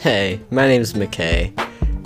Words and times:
Hey, 0.00 0.40
my 0.50 0.66
name 0.66 0.80
is 0.80 0.94
McKay. 0.94 1.48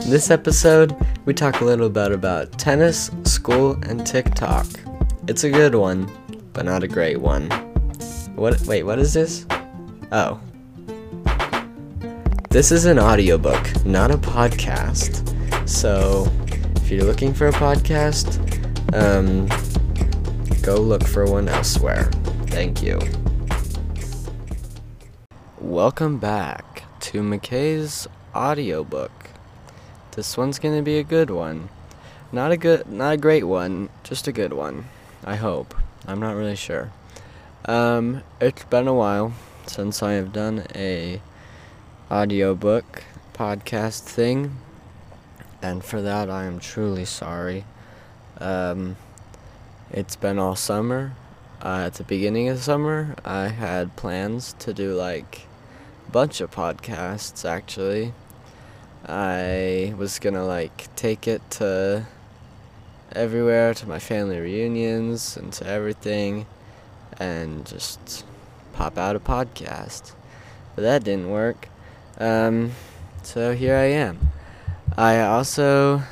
In 0.02 0.10
this 0.10 0.28
episode, 0.28 0.96
we 1.26 1.32
talk 1.32 1.60
a 1.60 1.64
little 1.64 1.88
bit 1.88 2.10
about 2.10 2.58
tennis, 2.58 3.12
school, 3.22 3.78
and 3.84 4.04
TikTok. 4.04 4.66
It's 5.28 5.44
a 5.44 5.50
good 5.50 5.76
one, 5.76 6.10
but 6.52 6.64
not 6.64 6.82
a 6.82 6.88
great 6.88 7.20
one. 7.20 7.48
What? 8.34 8.60
Wait, 8.62 8.82
what 8.82 8.98
is 8.98 9.14
this? 9.14 9.46
Oh. 10.10 10.40
This 12.50 12.72
is 12.72 12.84
an 12.84 12.98
audiobook, 12.98 13.86
not 13.86 14.10
a 14.10 14.18
podcast. 14.18 15.68
So, 15.68 16.26
if 16.74 16.90
you're 16.90 17.04
looking 17.04 17.32
for 17.32 17.46
a 17.46 17.52
podcast, 17.52 18.40
um, 18.92 19.46
go 20.62 20.74
look 20.74 21.06
for 21.06 21.30
one 21.30 21.48
elsewhere. 21.48 22.10
Thank 22.48 22.82
you. 22.82 22.98
Welcome 25.60 26.18
back 26.18 26.63
to 27.04 27.20
McKay's 27.20 28.08
audiobook. 28.34 29.12
This 30.12 30.38
one's 30.38 30.58
gonna 30.58 30.80
be 30.80 30.96
a 30.96 31.04
good 31.04 31.28
one. 31.28 31.68
Not 32.32 32.50
a 32.50 32.56
good 32.56 32.90
not 32.90 33.12
a 33.12 33.16
great 33.18 33.44
one, 33.44 33.90
just 34.04 34.26
a 34.26 34.32
good 34.32 34.54
one. 34.54 34.86
I 35.22 35.36
hope. 35.36 35.74
I'm 36.06 36.18
not 36.18 36.34
really 36.34 36.56
sure. 36.56 36.92
Um, 37.66 38.22
it's 38.40 38.64
been 38.64 38.88
a 38.88 38.94
while 38.94 39.34
since 39.66 40.02
I 40.02 40.12
have 40.12 40.32
done 40.32 40.64
a 40.74 41.20
audiobook 42.10 43.04
podcast 43.34 44.04
thing. 44.04 44.56
And 45.60 45.84
for 45.84 46.00
that 46.00 46.30
I 46.30 46.44
am 46.44 46.58
truly 46.58 47.04
sorry. 47.04 47.66
Um, 48.38 48.96
it's 49.90 50.16
been 50.16 50.38
all 50.38 50.56
summer. 50.56 51.12
Uh, 51.62 51.82
at 51.84 51.94
the 51.94 52.04
beginning 52.04 52.48
of 52.48 52.62
summer, 52.62 53.14
I 53.26 53.48
had 53.48 53.94
plans 53.94 54.54
to 54.60 54.72
do 54.72 54.94
like 54.94 55.48
bunch 56.12 56.40
of 56.40 56.50
podcasts 56.50 57.44
actually. 57.44 58.12
I 59.06 59.94
was 59.96 60.18
gonna 60.18 60.44
like 60.44 60.94
take 60.96 61.28
it 61.28 61.42
to 61.52 62.06
everywhere 63.12 63.74
to 63.74 63.86
my 63.86 63.98
family 63.98 64.38
reunions 64.38 65.36
and 65.36 65.52
to 65.52 65.66
everything 65.66 66.46
and 67.18 67.66
just 67.66 68.24
pop 68.72 68.98
out 68.98 69.16
a 69.16 69.20
podcast. 69.20 70.12
But 70.74 70.82
that 70.82 71.04
didn't 71.04 71.30
work. 71.30 71.68
Um, 72.18 72.72
so 73.22 73.54
here 73.54 73.76
I 73.76 73.84
am. 73.84 74.32
I 74.96 75.20
also 75.20 76.02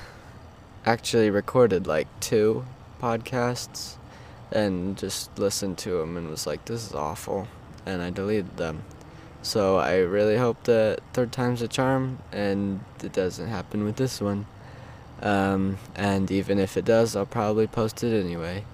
actually 0.84 1.31
recorded 1.31 1.86
like 1.86 2.09
two 2.20 2.64
podcasts 3.00 3.97
and 4.50 4.97
just 4.97 5.38
listened 5.38 5.78
to 5.78 5.98
them 5.98 6.16
and 6.16 6.28
was 6.28 6.47
like, 6.47 6.64
this 6.64 6.86
is 6.86 6.94
awful. 6.94 7.48
And 7.86 8.03
I 8.03 8.11
deleted 8.11 8.56
them. 8.56 8.84
So 9.42 9.76
I 9.76 9.96
really 9.96 10.36
hope 10.36 10.62
that 10.64 11.00
third 11.12 11.32
time's 11.32 11.62
a 11.62 11.68
charm 11.68 12.18
and 12.30 12.84
it 13.02 13.12
doesn't 13.12 13.48
happen 13.48 13.82
with 13.84 13.96
this 13.96 14.20
one. 14.20 14.46
Um, 15.20 15.78
and 15.96 16.30
even 16.30 16.58
if 16.58 16.76
it 16.76 16.84
does, 16.84 17.16
I'll 17.16 17.26
probably 17.26 17.66
post 17.66 18.04
it 18.04 18.18
anyway. 18.24 18.64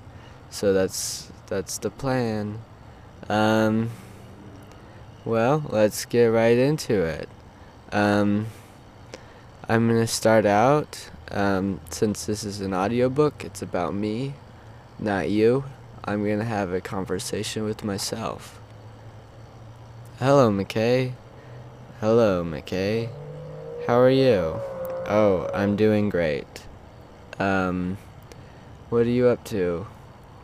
So 0.50 0.72
that's 0.72 1.30
that's 1.46 1.78
the 1.78 1.91
plan. 1.91 2.58
Um, 3.28 3.91
well, 5.24 5.64
let's 5.69 6.05
get 6.05 6.27
right 6.27 6.56
into 6.56 7.02
it. 7.02 7.28
Um, 7.92 8.46
I'm 9.69 9.89
gonna 9.89 10.06
start 10.06 10.46
out. 10.46 11.11
Um, 11.30 11.80
since 11.91 12.24
this 12.24 12.44
is 12.44 12.61
an 12.62 12.72
audiobook, 12.72 13.44
it's 13.44 13.61
about 13.61 13.94
me, 13.94 14.34
not 14.98 15.28
you. 15.28 15.64
I'm 16.05 16.27
gonna 16.27 16.44
have 16.44 16.72
a 16.72 16.80
conversation 16.80 17.64
with 17.64 17.84
myself. 17.84 18.58
Hello, 20.20 20.50
McKay. 20.50 21.12
Hello, 22.00 22.42
McKay. 22.42 23.08
How 23.86 24.00
are 24.00 24.11
you? 24.11 24.58
Oh, 25.06 25.48
I'm 25.55 25.77
doing 25.77 26.08
great. 26.08 26.67
Um, 27.39 27.98
what 28.89 29.02
are 29.02 29.11
you 29.11 29.28
up 29.28 29.45
to? 29.45 29.86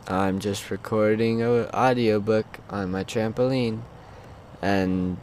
I'm 0.07 0.39
just 0.39 0.71
recording 0.71 1.43
a 1.43 1.67
audiobook 1.75 2.45
on 2.69 2.89
my 2.89 3.03
trampoline. 3.03 3.81
And 4.61 5.17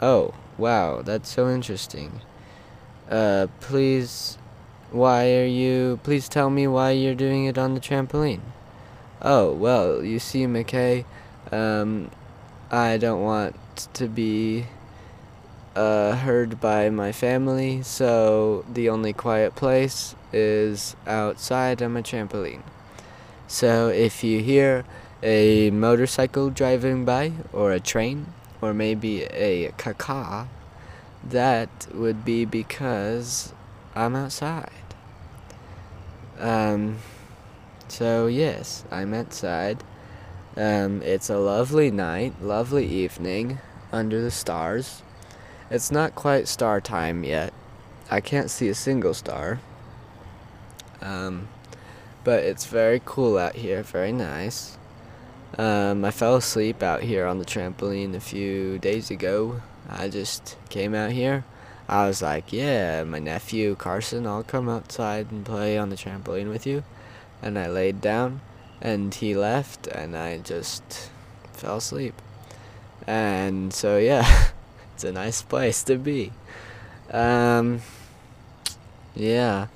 oh, 0.00 0.34
wow, 0.56 1.02
that's 1.02 1.28
so 1.28 1.50
interesting. 1.50 2.20
Uh, 3.10 3.48
please 3.58 4.38
why 4.92 5.34
are 5.34 5.46
you 5.46 5.98
please 6.04 6.28
tell 6.28 6.48
me 6.48 6.68
why 6.68 6.92
you're 6.92 7.16
doing 7.16 7.46
it 7.46 7.58
on 7.58 7.74
the 7.74 7.80
trampoline? 7.80 8.42
Oh, 9.20 9.52
well, 9.52 10.04
you 10.04 10.20
see, 10.20 10.46
McKay, 10.46 11.04
um, 11.50 12.12
I 12.70 12.98
don't 12.98 13.20
want 13.20 13.56
to 13.94 14.08
be 14.08 14.66
uh, 15.76 16.16
heard 16.16 16.60
by 16.60 16.90
my 16.90 17.12
family, 17.12 17.82
so 17.82 18.64
the 18.72 18.88
only 18.88 19.12
quiet 19.12 19.54
place 19.54 20.14
is 20.32 20.96
outside 21.06 21.82
on 21.82 21.92
my 21.92 22.02
trampoline. 22.02 22.62
So 23.46 23.88
if 23.88 24.24
you 24.24 24.40
hear 24.40 24.84
a 25.22 25.70
motorcycle 25.70 26.50
driving 26.50 27.04
by, 27.04 27.32
or 27.52 27.72
a 27.72 27.80
train, 27.80 28.26
or 28.60 28.74
maybe 28.74 29.24
a 29.24 29.72
caca, 29.78 30.48
that 31.22 31.86
would 31.92 32.24
be 32.24 32.44
because 32.44 33.52
I'm 33.94 34.14
outside. 34.16 34.70
Um, 36.38 36.98
so 37.88 38.26
yes, 38.26 38.84
I'm 38.90 39.14
outside. 39.14 39.82
Um, 40.56 41.02
it's 41.02 41.28
a 41.28 41.38
lovely 41.38 41.90
night, 41.90 42.40
lovely 42.40 42.86
evening 42.86 43.58
under 43.92 44.20
the 44.20 44.30
stars. 44.30 45.02
It's 45.70 45.90
not 45.90 46.14
quite 46.14 46.46
star 46.46 46.80
time 46.80 47.24
yet. 47.24 47.52
I 48.10 48.20
can't 48.20 48.50
see 48.50 48.68
a 48.68 48.74
single 48.74 49.14
star. 49.14 49.60
Um, 51.00 51.48
but 52.22 52.44
it's 52.44 52.66
very 52.66 53.00
cool 53.04 53.36
out 53.36 53.56
here, 53.56 53.82
very 53.82 54.12
nice. 54.12 54.78
Um, 55.58 56.04
I 56.04 56.10
fell 56.10 56.36
asleep 56.36 56.82
out 56.82 57.02
here 57.02 57.26
on 57.26 57.38
the 57.38 57.44
trampoline 57.44 58.14
a 58.14 58.20
few 58.20 58.78
days 58.78 59.10
ago. 59.10 59.60
I 59.88 60.08
just 60.08 60.56
came 60.68 60.94
out 60.94 61.12
here. 61.12 61.44
I 61.88 62.06
was 62.06 62.22
like, 62.22 62.52
yeah, 62.52 63.04
my 63.04 63.18
nephew 63.18 63.74
Carson, 63.74 64.26
I'll 64.26 64.42
come 64.42 64.68
outside 64.68 65.30
and 65.30 65.44
play 65.44 65.76
on 65.76 65.90
the 65.90 65.96
trampoline 65.96 66.48
with 66.48 66.66
you. 66.66 66.82
And 67.42 67.58
I 67.58 67.68
laid 67.68 68.00
down, 68.00 68.40
and 68.84 69.12
he 69.12 69.34
left, 69.34 69.88
and 69.88 70.16
I 70.16 70.38
just 70.38 71.10
fell 71.52 71.78
asleep. 71.78 72.14
And 73.06 73.74
so, 73.74 73.98
yeah, 73.98 74.50
it's 74.94 75.02
a 75.02 75.10
nice 75.10 75.42
place 75.42 75.82
to 75.84 75.96
be. 75.96 76.30
Um, 77.10 77.80
yeah. 79.16 79.66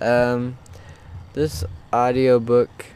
Um, 0.00 0.58
this 1.32 1.64
audiobook, 1.92 2.86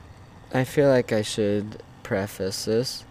I 0.55 0.63
feel 0.63 0.89
like 0.89 1.13
I 1.13 1.23
should 1.23 1.83
preface 2.05 2.67
this. 2.67 3.05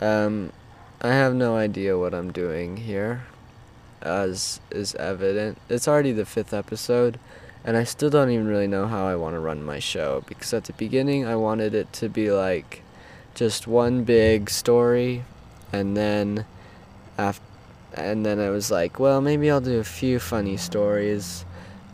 Um, 0.00 0.52
I 1.00 1.08
have 1.08 1.34
no 1.34 1.56
idea 1.56 1.98
what 1.98 2.14
I'm 2.14 2.32
doing 2.32 2.76
here 2.76 3.22
as 4.06 4.60
is 4.70 4.94
evident. 4.94 5.58
It's 5.68 5.88
already 5.88 6.12
the 6.12 6.24
fifth 6.24 6.54
episode, 6.54 7.18
and 7.66 7.76
I 7.76 7.82
still 7.82 8.10
don't 8.10 8.30
even 8.30 8.46
really 8.46 8.68
know 8.68 8.86
how 8.86 9.06
I 9.06 9.16
want 9.16 9.34
to 9.34 9.40
run 9.40 9.64
my 9.64 9.80
show 9.80 10.22
because 10.28 10.54
at 10.54 10.64
the 10.64 10.72
beginning 10.72 11.26
I 11.26 11.34
wanted 11.34 11.74
it 11.74 11.92
to 11.94 12.08
be 12.08 12.30
like 12.30 12.82
just 13.34 13.66
one 13.66 14.04
big 14.04 14.48
story, 14.48 15.24
and 15.72 15.96
then 15.96 16.46
after, 17.18 17.44
and 17.92 18.24
then 18.24 18.38
I 18.38 18.50
was 18.50 18.70
like, 18.70 19.00
well, 19.00 19.20
maybe 19.20 19.50
I'll 19.50 19.60
do 19.60 19.80
a 19.80 19.84
few 19.84 20.20
funny 20.20 20.56
stories, 20.56 21.44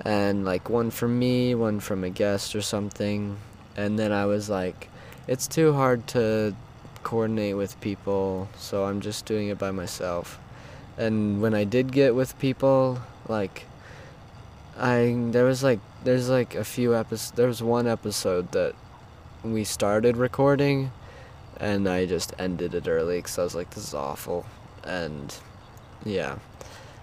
and 0.04 0.44
like 0.44 0.68
one 0.68 0.90
from 0.90 1.18
me, 1.18 1.54
one 1.54 1.80
from 1.80 2.04
a 2.04 2.10
guest 2.10 2.54
or 2.54 2.62
something, 2.62 3.38
and 3.76 3.98
then 3.98 4.12
I 4.12 4.26
was 4.26 4.50
like, 4.50 4.90
it's 5.26 5.48
too 5.48 5.72
hard 5.72 6.06
to 6.08 6.54
coordinate 7.02 7.56
with 7.56 7.80
people, 7.80 8.48
so 8.58 8.84
I'm 8.84 9.00
just 9.00 9.24
doing 9.24 9.48
it 9.48 9.58
by 9.58 9.70
myself. 9.70 10.38
And 10.98 11.40
when 11.40 11.54
I 11.54 11.64
did 11.64 11.92
get 11.92 12.14
with 12.14 12.38
people, 12.38 13.00
like 13.26 13.64
I 14.78 15.14
there 15.30 15.44
was 15.44 15.62
like 15.62 15.80
there's 16.04 16.28
like 16.28 16.54
a 16.54 16.64
few 16.64 16.94
episodes. 16.94 17.32
There 17.32 17.46
was 17.46 17.62
one 17.62 17.86
episode 17.86 18.52
that 18.52 18.74
we 19.44 19.64
started 19.64 20.16
recording, 20.16 20.92
and 21.58 21.88
I 21.88 22.06
just 22.06 22.32
ended 22.38 22.74
it 22.74 22.88
early 22.88 23.18
because 23.18 23.38
I 23.38 23.44
was 23.44 23.54
like, 23.54 23.70
this 23.70 23.88
is 23.88 23.94
awful, 23.94 24.46
and 24.84 25.34
yeah, 26.04 26.38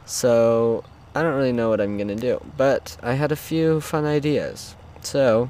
so 0.06 0.84
I 1.14 1.22
don't 1.22 1.36
really 1.36 1.54
know 1.54 1.70
what 1.70 1.82
I'm 1.82 1.98
gonna 1.98 2.16
do, 2.16 2.42
but 2.58 2.98
I 3.02 3.14
had 3.14 3.32
a 3.32 3.36
few 3.36 3.82
fun 3.82 4.06
ideas. 4.06 4.76
So, 5.02 5.50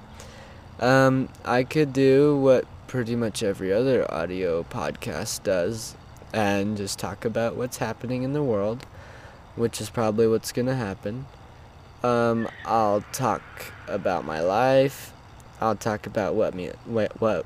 um, 0.80 1.30
I 1.46 1.64
could 1.64 1.94
do 1.94 2.38
what 2.38 2.66
pretty 2.88 3.16
much 3.16 3.44
every 3.44 3.72
other 3.72 4.12
audio 4.14 4.64
podcast 4.64 5.44
does, 5.44 5.96
and 6.34 6.78
just 6.78 7.00
talk 7.00 7.24
about 7.24 7.56
what's 7.56 7.78
happening 7.78 8.24
in 8.24 8.34
the 8.34 8.44
world, 8.44 8.86
which 9.56 9.80
is 9.80 9.90
probably 9.90 10.28
what's 10.28 10.52
gonna 10.52 10.76
happen. 10.76 11.26
Um, 12.04 12.48
I'll 12.66 13.02
talk 13.12 13.42
about 13.88 14.26
my 14.26 14.42
life. 14.42 15.14
I'll 15.62 15.76
talk 15.76 16.08
about 16.08 16.36
what 16.36 16.54
me 16.54 16.72
what 16.86 17.18
what. 17.18 17.46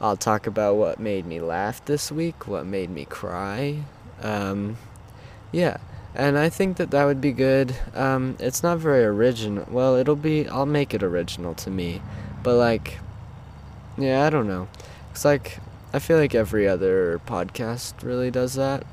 I'll 0.00 0.16
talk 0.16 0.46
about 0.46 0.76
what 0.76 0.98
made 0.98 1.26
me 1.26 1.40
laugh 1.40 1.84
this 1.84 2.10
week, 2.10 2.48
what 2.48 2.66
made 2.66 2.90
me 2.90 3.04
cry. 3.04 3.84
Um, 4.20 4.76
yeah, 5.52 5.76
and 6.14 6.38
I 6.38 6.48
think 6.48 6.78
that 6.78 6.90
that 6.90 7.04
would 7.04 7.20
be 7.20 7.32
good. 7.32 7.76
Um, 7.94 8.36
it's 8.40 8.62
not 8.62 8.78
very 8.78 9.04
original. 9.04 9.66
Well, 9.70 9.96
it'll 9.96 10.16
be. 10.16 10.48
I'll 10.48 10.66
make 10.66 10.94
it 10.94 11.02
original 11.02 11.54
to 11.56 11.70
me, 11.70 12.02
but 12.42 12.56
like, 12.56 12.98
yeah, 13.98 14.26
I 14.26 14.30
don't 14.30 14.48
know. 14.48 14.68
It's 15.10 15.24
like 15.24 15.58
I 15.92 15.98
feel 15.98 16.16
like 16.16 16.34
every 16.34 16.66
other 16.66 17.20
podcast 17.26 18.02
really 18.02 18.30
does 18.30 18.54
that. 18.54 18.84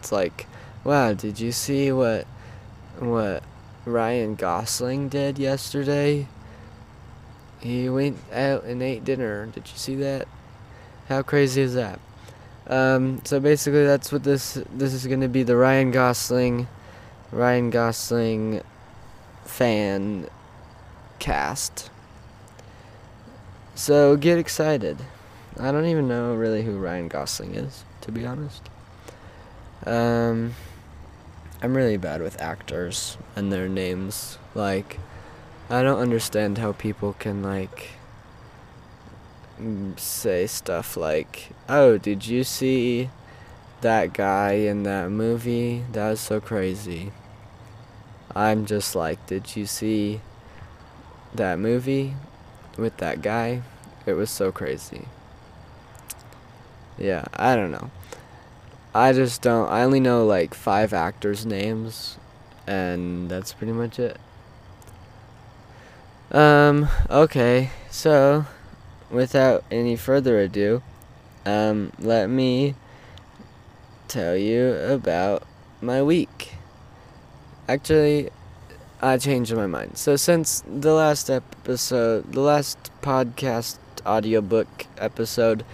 It's 0.00 0.10
like, 0.10 0.46
wow, 0.82 1.12
did 1.12 1.38
you 1.38 1.52
see 1.52 1.92
what 1.92 2.26
what 2.98 3.44
Ryan 3.84 4.34
Gosling 4.34 5.08
did 5.08 5.38
yesterday? 5.38 6.26
He 7.60 7.88
went 7.88 8.18
out 8.32 8.64
and 8.64 8.82
ate 8.82 9.04
dinner. 9.04 9.46
Did 9.46 9.68
you 9.68 9.76
see 9.76 9.94
that? 9.96 10.28
How 11.08 11.22
crazy 11.22 11.62
is 11.62 11.74
that? 11.74 12.00
Um, 12.66 13.20
so 13.24 13.40
basically, 13.40 13.84
that's 13.84 14.12
what 14.12 14.22
this 14.22 14.58
this 14.72 14.92
is 14.94 15.06
going 15.06 15.20
to 15.20 15.28
be 15.28 15.42
the 15.42 15.56
Ryan 15.56 15.90
Gosling, 15.90 16.68
Ryan 17.32 17.70
Gosling 17.70 18.62
fan 19.44 20.28
cast. 21.18 21.90
So 23.74 24.16
get 24.16 24.38
excited. 24.38 24.98
I 25.58 25.72
don't 25.72 25.86
even 25.86 26.06
know 26.06 26.34
really 26.34 26.62
who 26.62 26.78
Ryan 26.78 27.08
Gosling 27.08 27.54
is, 27.54 27.84
to 28.02 28.12
be 28.12 28.24
honest. 28.24 28.62
Um, 29.84 30.54
I'm 31.62 31.76
really 31.76 31.98
bad 31.98 32.22
with 32.22 32.40
actors 32.40 33.18
and 33.36 33.52
their 33.52 33.68
names. 33.68 34.38
Like, 34.54 34.98
I 35.68 35.82
don't 35.82 35.98
understand 36.00 36.56
how 36.56 36.72
people 36.72 37.12
can 37.18 37.42
like 37.42 37.90
say 39.96 40.46
stuff 40.46 40.96
like, 40.96 41.50
"Oh, 41.68 41.98
did 41.98 42.26
you 42.26 42.44
see 42.44 43.10
that 43.82 44.14
guy 44.14 44.52
in 44.52 44.84
that 44.84 45.10
movie? 45.10 45.84
That 45.92 46.10
was 46.10 46.20
so 46.20 46.40
crazy." 46.40 47.12
I'm 48.34 48.64
just 48.64 48.94
like, 48.94 49.24
"Did 49.26 49.54
you 49.54 49.66
see 49.66 50.22
that 51.34 51.58
movie 51.58 52.14
with 52.78 52.96
that 52.98 53.20
guy? 53.20 53.62
It 54.06 54.14
was 54.14 54.30
so 54.30 54.50
crazy." 54.50 55.08
Yeah, 56.96 57.24
I 57.34 57.54
don't 57.54 57.70
know. 57.70 57.90
I 58.94 59.12
just 59.12 59.42
don't. 59.42 59.68
I 59.68 59.82
only 59.82 60.00
know 60.00 60.26
like 60.26 60.52
five 60.52 60.92
actors' 60.92 61.46
names, 61.46 62.18
and 62.66 63.28
that's 63.28 63.52
pretty 63.52 63.72
much 63.72 63.98
it. 63.98 64.18
Um, 66.32 66.88
okay, 67.08 67.70
so 67.90 68.46
without 69.10 69.64
any 69.70 69.96
further 69.96 70.38
ado, 70.40 70.82
um, 71.46 71.92
let 71.98 72.28
me 72.28 72.74
tell 74.08 74.36
you 74.36 74.74
about 74.74 75.44
my 75.80 76.02
week. 76.02 76.54
Actually, 77.68 78.30
I 79.00 79.18
changed 79.18 79.54
my 79.54 79.66
mind. 79.66 79.98
So 79.98 80.16
since 80.16 80.62
the 80.66 80.92
last 80.92 81.30
episode, 81.30 82.32
the 82.32 82.40
last 82.40 82.90
podcast 83.02 83.78
audiobook 84.04 84.86
episode 84.98 85.64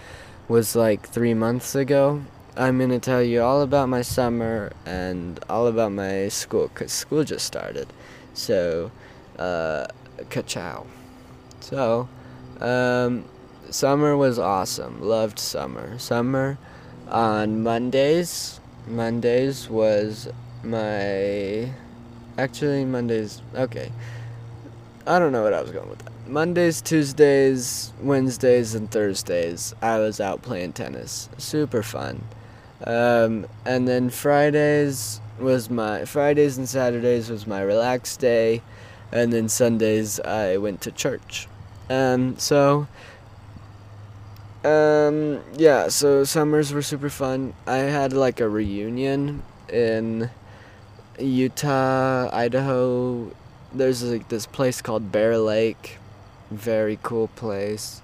was 0.47 0.75
like 0.75 1.09
3 1.09 1.33
months 1.33 1.75
ago, 1.75 2.23
I'm 2.57 2.79
going 2.79 2.89
to 2.89 2.99
tell 2.99 3.21
you 3.21 3.43
all 3.43 3.61
about 3.61 3.87
my 3.87 4.01
summer 4.01 4.71
and 4.85 5.39
all 5.47 5.67
about 5.67 5.91
my 5.91 6.27
school 6.29 6.69
cuz 6.69 6.91
school 6.91 7.23
just 7.23 7.45
started. 7.45 7.93
So, 8.33 8.91
uh 9.37 9.85
ka-chow. 10.29 10.85
So, 11.59 12.09
um, 12.59 13.25
summer 13.69 14.17
was 14.17 14.39
awesome. 14.39 15.01
Loved 15.01 15.39
summer. 15.39 15.99
Summer 15.99 16.57
on 17.09 17.61
Mondays. 17.61 18.59
Mondays 18.87 19.69
was 19.69 20.29
my. 20.63 21.71
Actually, 22.37 22.85
Mondays. 22.85 23.41
Okay. 23.53 23.91
I 25.05 25.19
don't 25.19 25.31
know 25.31 25.43
what 25.43 25.53
I 25.53 25.61
was 25.61 25.71
going 25.71 25.89
with 25.89 25.99
that. 25.99 26.11
Mondays, 26.27 26.81
Tuesdays, 26.81 27.93
Wednesdays, 28.01 28.75
and 28.75 28.91
Thursdays, 28.91 29.73
I 29.81 29.99
was 29.99 30.19
out 30.19 30.41
playing 30.41 30.73
tennis. 30.73 31.29
Super 31.37 31.81
fun. 31.81 32.23
Um, 32.85 33.47
and 33.65 33.87
then 33.87 34.09
Fridays 34.09 35.21
was 35.39 35.69
my. 35.69 36.05
Fridays 36.05 36.57
and 36.57 36.67
Saturdays 36.67 37.29
was 37.29 37.47
my 37.47 37.61
relaxed 37.61 38.19
day. 38.19 38.61
And 39.11 39.31
then 39.31 39.49
Sundays, 39.49 40.19
I 40.19 40.57
went 40.57 40.81
to 40.81 40.91
church. 40.91 41.47
Um, 41.89 42.37
so, 42.37 42.87
um, 44.65 45.41
yeah, 45.55 45.87
so 45.87 46.25
summers 46.25 46.73
were 46.73 46.81
super 46.81 47.09
fun. 47.09 47.53
I 47.65 47.77
had 47.77 48.11
like 48.11 48.41
a 48.41 48.49
reunion 48.49 49.43
in 49.69 50.29
Utah, 51.17 52.29
Idaho. 52.33 53.31
There's 53.73 54.03
like 54.03 54.27
this 54.27 54.45
place 54.45 54.81
called 54.81 55.11
Bear 55.11 55.37
Lake. 55.37 55.99
Very 56.51 56.99
cool 57.01 57.29
place. 57.29 58.01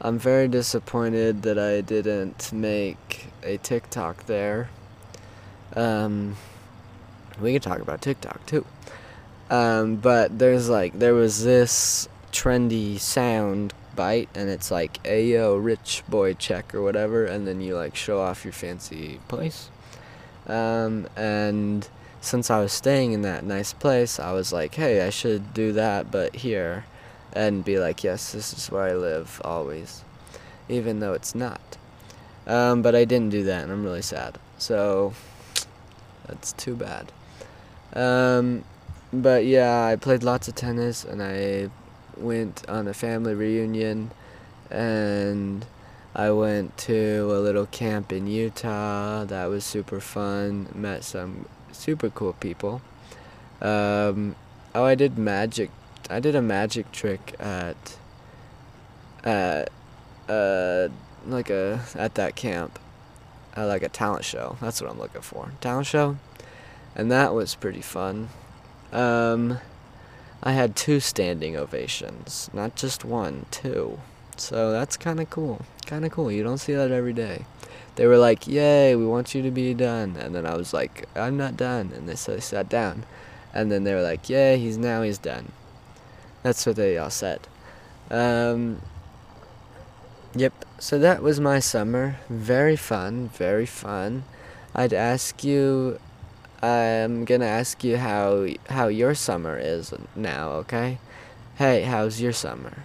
I'm 0.00 0.18
very 0.18 0.48
disappointed 0.48 1.42
that 1.42 1.58
I 1.58 1.80
didn't 1.80 2.52
make 2.52 3.26
a 3.42 3.56
TikTok 3.58 4.26
there. 4.26 4.70
Um, 5.74 6.36
we 7.40 7.52
can 7.52 7.60
talk 7.60 7.80
about 7.80 8.00
TikTok 8.00 8.44
too. 8.46 8.64
Um, 9.50 9.96
but 9.96 10.38
there's 10.38 10.68
like 10.68 10.98
there 10.98 11.14
was 11.14 11.42
this 11.42 12.08
trendy 12.32 12.98
sound 12.98 13.72
bite 13.96 14.28
and 14.34 14.48
it's 14.48 14.70
like 14.70 15.02
ayo 15.02 15.62
rich 15.62 16.04
boy 16.08 16.32
check 16.34 16.72
or 16.72 16.82
whatever 16.82 17.24
and 17.24 17.48
then 17.48 17.60
you 17.60 17.74
like 17.74 17.96
show 17.96 18.20
off 18.20 18.44
your 18.44 18.52
fancy 18.52 19.18
place 19.26 19.70
um, 20.46 21.08
and 21.16 21.88
since 22.20 22.48
i 22.48 22.60
was 22.60 22.72
staying 22.72 23.10
in 23.12 23.22
that 23.22 23.44
nice 23.44 23.72
place 23.72 24.20
i 24.20 24.30
was 24.30 24.52
like 24.52 24.74
hey 24.76 25.04
i 25.04 25.10
should 25.10 25.52
do 25.52 25.72
that 25.72 26.12
but 26.12 26.36
here 26.36 26.84
and 27.32 27.64
be 27.64 27.78
like 27.78 28.02
yes 28.04 28.32
this 28.32 28.52
is 28.52 28.70
where 28.70 28.84
i 28.84 28.94
live 28.94 29.40
always 29.44 30.04
even 30.68 31.00
though 31.00 31.12
it's 31.12 31.34
not 31.34 31.76
um, 32.46 32.82
but 32.82 32.94
i 32.94 33.04
didn't 33.04 33.30
do 33.30 33.44
that 33.44 33.62
and 33.64 33.72
i'm 33.72 33.84
really 33.84 34.02
sad 34.02 34.38
so 34.58 35.12
that's 36.26 36.52
too 36.52 36.74
bad 36.74 37.12
um, 37.94 38.64
but 39.12 39.44
yeah 39.44 39.84
i 39.84 39.96
played 39.96 40.22
lots 40.22 40.48
of 40.48 40.54
tennis 40.54 41.04
and 41.04 41.22
i 41.22 41.68
went 42.16 42.68
on 42.68 42.88
a 42.88 42.94
family 42.94 43.34
reunion 43.34 44.10
and 44.70 45.64
I 46.14 46.30
went 46.32 46.76
to 46.78 47.30
a 47.30 47.38
little 47.38 47.66
camp 47.66 48.12
in 48.12 48.26
Utah. 48.26 49.24
That 49.24 49.46
was 49.46 49.64
super 49.64 50.00
fun. 50.00 50.68
Met 50.74 51.04
some 51.04 51.46
super 51.70 52.10
cool 52.10 52.32
people. 52.34 52.82
Um, 53.60 54.34
oh, 54.74 54.84
I 54.84 54.94
did 54.94 55.16
magic. 55.16 55.70
I 56.10 56.20
did 56.20 56.34
a 56.34 56.42
magic 56.42 56.90
trick 56.92 57.34
at 57.38 57.98
at 59.24 59.70
uh 60.28 60.88
like 61.26 61.50
a 61.50 61.80
at 61.94 62.14
that 62.14 62.34
camp, 62.36 62.78
like 63.56 63.82
a 63.82 63.88
talent 63.88 64.24
show. 64.24 64.56
That's 64.60 64.80
what 64.80 64.90
I'm 64.90 64.98
looking 64.98 65.20
for. 65.20 65.52
Talent 65.60 65.86
show, 65.86 66.16
and 66.94 67.10
that 67.10 67.34
was 67.34 67.54
pretty 67.54 67.82
fun. 67.82 68.28
Um, 68.92 69.58
I 70.42 70.52
had 70.52 70.76
two 70.76 71.00
standing 71.00 71.56
ovations, 71.56 72.48
not 72.54 72.74
just 72.76 73.04
one, 73.04 73.46
two. 73.50 73.98
So 74.36 74.70
that's 74.70 74.96
kind 74.96 75.20
of 75.20 75.28
cool. 75.28 75.62
Kind 75.84 76.04
of 76.04 76.12
cool. 76.12 76.30
You 76.30 76.42
don't 76.42 76.58
see 76.58 76.74
that 76.74 76.90
every 76.92 77.12
day. 77.12 77.44
They 77.96 78.06
were 78.06 78.18
like, 78.18 78.46
"Yay, 78.46 78.94
we 78.94 79.04
want 79.04 79.34
you 79.34 79.42
to 79.42 79.50
be 79.50 79.74
done," 79.74 80.16
and 80.16 80.34
then 80.34 80.46
I 80.46 80.54
was 80.54 80.72
like, 80.72 81.06
"I'm 81.16 81.36
not 81.36 81.56
done," 81.56 81.92
and 81.94 82.08
they 82.08 82.14
so 82.14 82.38
sat 82.38 82.68
down, 82.68 83.04
and 83.52 83.70
then 83.70 83.84
they 83.84 83.92
were 83.92 84.02
like, 84.02 84.30
"Yeah, 84.30 84.54
he's 84.54 84.78
now 84.78 85.02
he's 85.02 85.18
done." 85.18 85.52
That's 86.42 86.64
what 86.66 86.76
they 86.76 86.96
all 86.98 87.10
said. 87.10 87.40
Um, 88.10 88.80
yep. 90.34 90.52
So 90.78 90.98
that 90.98 91.22
was 91.22 91.40
my 91.40 91.58
summer. 91.58 92.16
Very 92.28 92.76
fun. 92.76 93.28
Very 93.28 93.66
fun. 93.66 94.24
I'd 94.74 94.92
ask 94.92 95.42
you 95.42 95.98
I'm 96.62 97.24
gonna 97.24 97.46
ask 97.46 97.84
you 97.84 97.98
how 97.98 98.48
how 98.68 98.88
your 98.88 99.14
summer 99.14 99.58
is 99.58 99.94
now, 100.16 100.50
okay? 100.66 100.98
Hey, 101.56 101.82
how's 101.82 102.20
your 102.20 102.32
summer? 102.32 102.82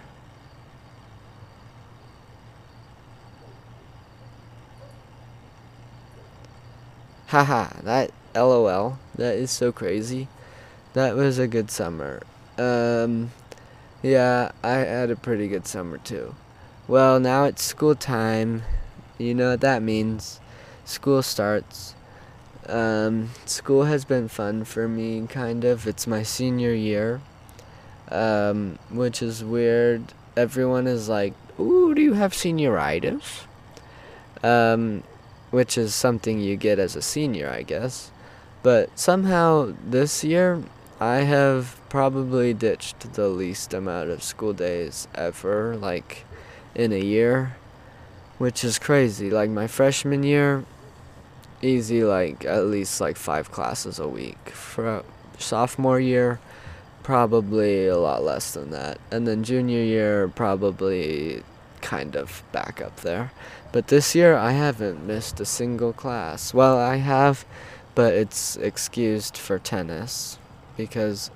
Haha, 7.26 7.80
that 7.82 8.12
LOL. 8.34 8.98
That 9.16 9.34
is 9.34 9.50
so 9.50 9.72
crazy. 9.72 10.28
That 10.92 11.16
was 11.16 11.38
a 11.40 11.48
good 11.48 11.70
summer. 11.70 12.22
Um 12.56 13.32
yeah, 14.04 14.52
I 14.62 14.72
had 14.72 15.10
a 15.10 15.16
pretty 15.16 15.48
good 15.48 15.66
summer 15.66 15.96
too. 15.96 16.34
Well, 16.86 17.18
now 17.18 17.44
it's 17.44 17.62
school 17.62 17.94
time. 17.94 18.62
You 19.16 19.34
know 19.34 19.52
what 19.52 19.62
that 19.62 19.82
means. 19.82 20.40
School 20.84 21.22
starts. 21.22 21.94
Um, 22.68 23.30
school 23.46 23.84
has 23.84 24.04
been 24.04 24.28
fun 24.28 24.64
for 24.64 24.86
me, 24.88 25.26
kind 25.26 25.64
of. 25.64 25.86
It's 25.86 26.06
my 26.06 26.22
senior 26.22 26.74
year, 26.74 27.22
um, 28.10 28.78
which 28.90 29.22
is 29.22 29.42
weird. 29.42 30.12
Everyone 30.36 30.86
is 30.86 31.08
like, 31.08 31.32
"Ooh, 31.58 31.94
do 31.94 32.02
you 32.02 32.12
have 32.12 32.34
senioritis?" 32.34 33.46
Um, 34.42 35.02
which 35.50 35.78
is 35.78 35.94
something 35.94 36.40
you 36.40 36.56
get 36.56 36.78
as 36.78 36.94
a 36.94 37.00
senior, 37.00 37.48
I 37.48 37.62
guess. 37.62 38.10
But 38.62 38.98
somehow 38.98 39.72
this 39.82 40.22
year, 40.22 40.62
I 41.04 41.24
have 41.24 41.78
probably 41.90 42.54
ditched 42.54 43.12
the 43.12 43.28
least 43.28 43.74
amount 43.74 44.08
of 44.08 44.22
school 44.22 44.54
days 44.54 45.06
ever, 45.14 45.76
like 45.76 46.24
in 46.74 46.94
a 46.94 46.98
year, 46.98 47.56
which 48.38 48.64
is 48.64 48.78
crazy. 48.78 49.28
Like 49.28 49.50
my 49.50 49.66
freshman 49.66 50.22
year, 50.22 50.64
easy, 51.60 52.02
like 52.04 52.46
at 52.46 52.64
least 52.64 53.02
like 53.02 53.18
five 53.18 53.52
classes 53.52 53.98
a 53.98 54.08
week. 54.08 54.48
For 54.48 55.04
sophomore 55.36 56.00
year, 56.00 56.40
probably 57.02 57.86
a 57.86 57.98
lot 57.98 58.24
less 58.24 58.54
than 58.54 58.70
that. 58.70 58.96
And 59.10 59.28
then 59.28 59.44
junior 59.44 59.82
year, 59.82 60.28
probably 60.28 61.42
kind 61.82 62.16
of 62.16 62.42
back 62.50 62.80
up 62.80 63.00
there. 63.00 63.30
But 63.72 63.88
this 63.88 64.14
year, 64.14 64.36
I 64.36 64.52
haven't 64.52 65.06
missed 65.06 65.38
a 65.38 65.44
single 65.44 65.92
class. 65.92 66.54
Well, 66.54 66.78
I 66.78 66.96
have 66.96 67.44
but 67.94 68.12
it's 68.12 68.56
excused 68.56 69.36
for 69.36 69.58
tennis 69.58 70.38
because 70.76 71.30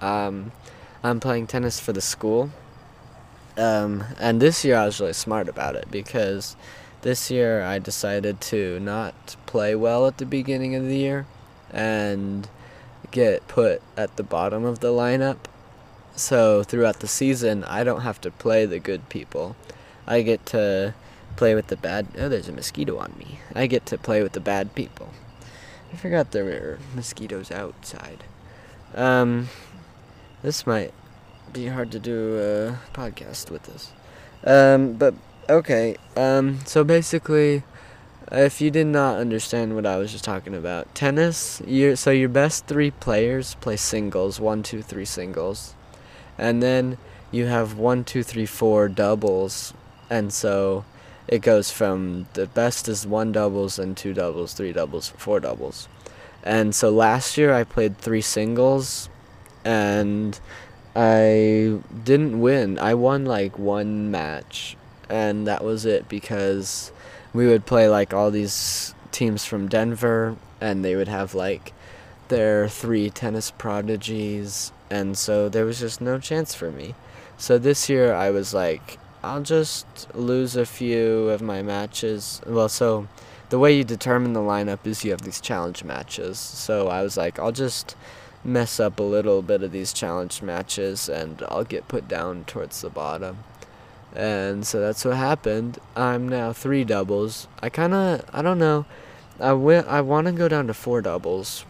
um, 0.00 0.52
I'm 1.02 1.20
playing 1.20 1.46
tennis 1.46 1.80
for 1.80 1.92
the 1.92 2.00
school. 2.00 2.50
Um, 3.56 4.04
and 4.18 4.40
this 4.40 4.64
year 4.64 4.76
I 4.76 4.86
was 4.86 5.00
really 5.00 5.12
smart 5.12 5.48
about 5.48 5.76
it 5.76 5.90
because 5.90 6.56
this 7.02 7.30
year 7.30 7.62
I 7.62 7.78
decided 7.78 8.40
to 8.42 8.80
not 8.80 9.36
play 9.46 9.74
well 9.74 10.06
at 10.06 10.18
the 10.18 10.26
beginning 10.26 10.74
of 10.74 10.84
the 10.84 10.96
year 10.96 11.26
and 11.70 12.48
get 13.10 13.46
put 13.48 13.82
at 13.96 14.16
the 14.16 14.22
bottom 14.22 14.64
of 14.64 14.80
the 14.80 14.88
lineup. 14.88 15.38
So 16.14 16.62
throughout 16.62 17.00
the 17.00 17.08
season, 17.08 17.64
I 17.64 17.84
don't 17.84 18.02
have 18.02 18.20
to 18.22 18.30
play 18.30 18.66
the 18.66 18.78
good 18.78 19.08
people. 19.08 19.56
I 20.06 20.22
get 20.22 20.44
to 20.46 20.94
play 21.36 21.54
with 21.54 21.68
the 21.68 21.76
bad. 21.76 22.06
Oh, 22.18 22.28
there's 22.28 22.48
a 22.48 22.52
mosquito 22.52 22.98
on 22.98 23.14
me. 23.18 23.38
I 23.54 23.66
get 23.66 23.86
to 23.86 23.98
play 23.98 24.22
with 24.22 24.32
the 24.32 24.40
bad 24.40 24.74
people. 24.74 25.10
I 25.92 25.96
forgot 25.96 26.30
there 26.30 26.44
were 26.44 26.78
mosquitoes 26.94 27.50
outside. 27.50 28.24
Um, 28.94 29.48
this 30.42 30.66
might 30.66 30.92
be 31.52 31.66
hard 31.66 31.92
to 31.92 31.98
do 31.98 32.38
a 32.38 32.96
podcast 32.96 33.50
with 33.50 33.62
this. 33.64 33.92
Um, 34.44 34.94
but 34.94 35.14
okay. 35.48 35.96
Um, 36.16 36.60
so 36.64 36.84
basically, 36.84 37.62
if 38.30 38.60
you 38.60 38.70
did 38.70 38.86
not 38.86 39.18
understand 39.18 39.74
what 39.74 39.86
I 39.86 39.96
was 39.98 40.12
just 40.12 40.24
talking 40.24 40.54
about, 40.54 40.94
tennis. 40.94 41.60
You 41.66 41.96
so 41.96 42.10
your 42.10 42.28
best 42.28 42.66
three 42.66 42.90
players 42.90 43.54
play 43.56 43.76
singles, 43.76 44.40
one, 44.40 44.62
two, 44.62 44.82
three 44.82 45.04
singles, 45.04 45.74
and 46.38 46.62
then 46.62 46.98
you 47.30 47.46
have 47.46 47.78
one, 47.78 48.04
two, 48.04 48.22
three, 48.22 48.46
four 48.46 48.88
doubles, 48.88 49.74
and 50.10 50.32
so 50.32 50.84
it 51.28 51.40
goes 51.40 51.70
from 51.70 52.26
the 52.34 52.46
best 52.46 52.88
is 52.88 53.06
one 53.06 53.32
doubles 53.32 53.78
and 53.78 53.96
two 53.96 54.14
doubles, 54.14 54.54
three 54.54 54.72
doubles, 54.72 55.10
four 55.16 55.40
doubles. 55.40 55.88
And 56.42 56.74
so 56.74 56.90
last 56.90 57.38
year 57.38 57.52
I 57.52 57.64
played 57.64 57.98
three 57.98 58.20
singles 58.20 59.08
and 59.64 60.38
I 60.96 61.78
didn't 62.04 62.40
win. 62.40 62.78
I 62.78 62.94
won 62.94 63.24
like 63.24 63.58
one 63.58 64.10
match 64.10 64.76
and 65.08 65.46
that 65.46 65.62
was 65.62 65.84
it 65.84 66.08
because 66.08 66.92
we 67.32 67.46
would 67.46 67.66
play 67.66 67.88
like 67.88 68.12
all 68.12 68.30
these 68.30 68.94
teams 69.12 69.44
from 69.44 69.68
Denver 69.68 70.36
and 70.60 70.84
they 70.84 70.96
would 70.96 71.08
have 71.08 71.34
like 71.34 71.72
their 72.28 72.68
three 72.68 73.10
tennis 73.10 73.50
prodigies 73.50 74.72
and 74.90 75.16
so 75.16 75.48
there 75.48 75.64
was 75.64 75.80
just 75.80 76.00
no 76.00 76.18
chance 76.18 76.54
for 76.54 76.70
me. 76.70 76.94
So 77.38 77.58
this 77.58 77.88
year 77.88 78.14
I 78.14 78.30
was 78.30 78.52
like 78.52 78.98
I'll 79.22 79.42
just 79.42 80.12
lose 80.16 80.56
a 80.56 80.66
few 80.66 81.28
of 81.28 81.40
my 81.40 81.62
matches. 81.62 82.40
Well, 82.44 82.68
so 82.68 83.06
the 83.52 83.58
way 83.58 83.76
you 83.76 83.84
determine 83.84 84.32
the 84.32 84.40
lineup 84.40 84.86
is 84.86 85.04
you 85.04 85.10
have 85.10 85.20
these 85.20 85.38
challenge 85.38 85.84
matches. 85.84 86.38
So 86.38 86.88
I 86.88 87.02
was 87.02 87.18
like, 87.18 87.38
I'll 87.38 87.52
just 87.52 87.94
mess 88.42 88.80
up 88.80 88.98
a 88.98 89.02
little 89.02 89.42
bit 89.42 89.62
of 89.62 89.72
these 89.72 89.92
challenge 89.92 90.40
matches 90.40 91.06
and 91.06 91.42
I'll 91.48 91.62
get 91.62 91.86
put 91.86 92.08
down 92.08 92.44
towards 92.44 92.80
the 92.80 92.88
bottom. 92.88 93.44
And 94.16 94.66
so 94.66 94.80
that's 94.80 95.04
what 95.04 95.18
happened. 95.18 95.78
I'm 95.94 96.26
now 96.30 96.54
three 96.54 96.82
doubles. 96.82 97.46
I 97.62 97.68
kind 97.68 97.92
of, 97.92 98.24
I 98.32 98.40
don't 98.40 98.58
know. 98.58 98.86
I 99.38 99.50
I 99.50 100.00
want 100.00 100.28
to 100.28 100.32
go 100.32 100.48
down 100.48 100.66
to 100.68 100.74
four 100.74 101.02
doubles. 101.02 101.66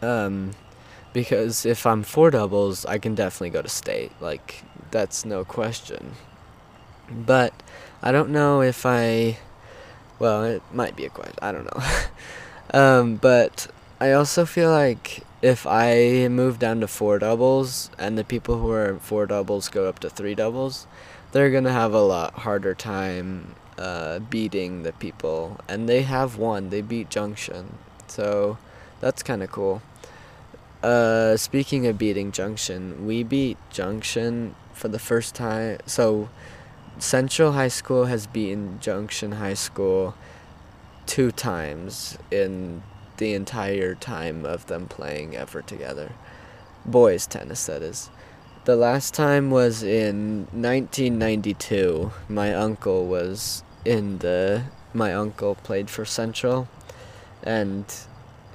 Um, 0.00 0.52
because 1.12 1.66
if 1.66 1.84
I'm 1.84 2.04
four 2.04 2.30
doubles, 2.30 2.86
I 2.86 2.98
can 2.98 3.16
definitely 3.16 3.50
go 3.50 3.62
to 3.62 3.68
state. 3.68 4.12
Like, 4.20 4.62
that's 4.92 5.24
no 5.24 5.44
question. 5.44 6.12
But 7.10 7.52
I 8.02 8.12
don't 8.12 8.30
know 8.30 8.62
if 8.62 8.86
I. 8.86 9.38
Well, 10.20 10.44
it 10.44 10.62
might 10.72 10.94
be 10.94 11.06
a 11.06 11.10
question. 11.10 11.34
I 11.42 11.50
don't 11.50 11.64
know. 11.64 11.82
um, 12.78 13.16
but 13.16 13.66
I 13.98 14.12
also 14.12 14.44
feel 14.44 14.70
like 14.70 15.24
if 15.42 15.66
I 15.66 16.28
move 16.28 16.58
down 16.58 16.80
to 16.80 16.86
four 16.86 17.18
doubles 17.18 17.90
and 17.98 18.16
the 18.16 18.24
people 18.24 18.58
who 18.60 18.70
are 18.70 18.98
four 19.00 19.26
doubles 19.26 19.68
go 19.68 19.88
up 19.88 19.98
to 20.00 20.10
three 20.10 20.34
doubles, 20.36 20.86
they're 21.32 21.50
gonna 21.50 21.72
have 21.72 21.94
a 21.94 22.02
lot 22.02 22.34
harder 22.40 22.74
time 22.74 23.54
uh, 23.78 24.18
beating 24.18 24.82
the 24.82 24.92
people, 24.92 25.58
and 25.68 25.88
they 25.88 26.02
have 26.02 26.36
won. 26.36 26.68
They 26.68 26.82
beat 26.82 27.08
Junction, 27.08 27.78
so 28.06 28.58
that's 29.00 29.22
kind 29.22 29.42
of 29.42 29.50
cool. 29.50 29.80
Uh, 30.82 31.36
speaking 31.36 31.86
of 31.86 31.96
beating 31.96 32.32
Junction, 32.32 33.06
we 33.06 33.22
beat 33.22 33.56
Junction 33.70 34.54
for 34.74 34.88
the 34.88 34.98
first 34.98 35.34
time. 35.34 35.78
So 35.86 36.28
Central 36.98 37.52
High 37.52 37.68
School 37.68 38.06
has 38.06 38.26
beaten 38.26 38.78
Junction 38.80 39.32
High 39.32 39.54
School 39.54 40.14
two 41.06 41.30
times 41.30 42.18
in 42.30 42.82
the 43.16 43.34
entire 43.34 43.94
time 43.94 44.44
of 44.44 44.66
them 44.66 44.86
playing 44.86 45.36
ever 45.36 45.62
together. 45.62 46.12
Boys 46.84 47.26
tennis, 47.26 47.66
that 47.66 47.82
is. 47.82 48.10
The 48.64 48.76
last 48.76 49.14
time 49.14 49.50
was 49.50 49.82
in 49.82 50.46
1992. 50.52 52.12
My 52.28 52.54
uncle 52.54 53.06
was 53.06 53.64
in 53.84 54.18
the. 54.18 54.64
My 54.92 55.14
uncle 55.14 55.54
played 55.54 55.88
for 55.88 56.04
Central, 56.04 56.68
and 57.42 57.84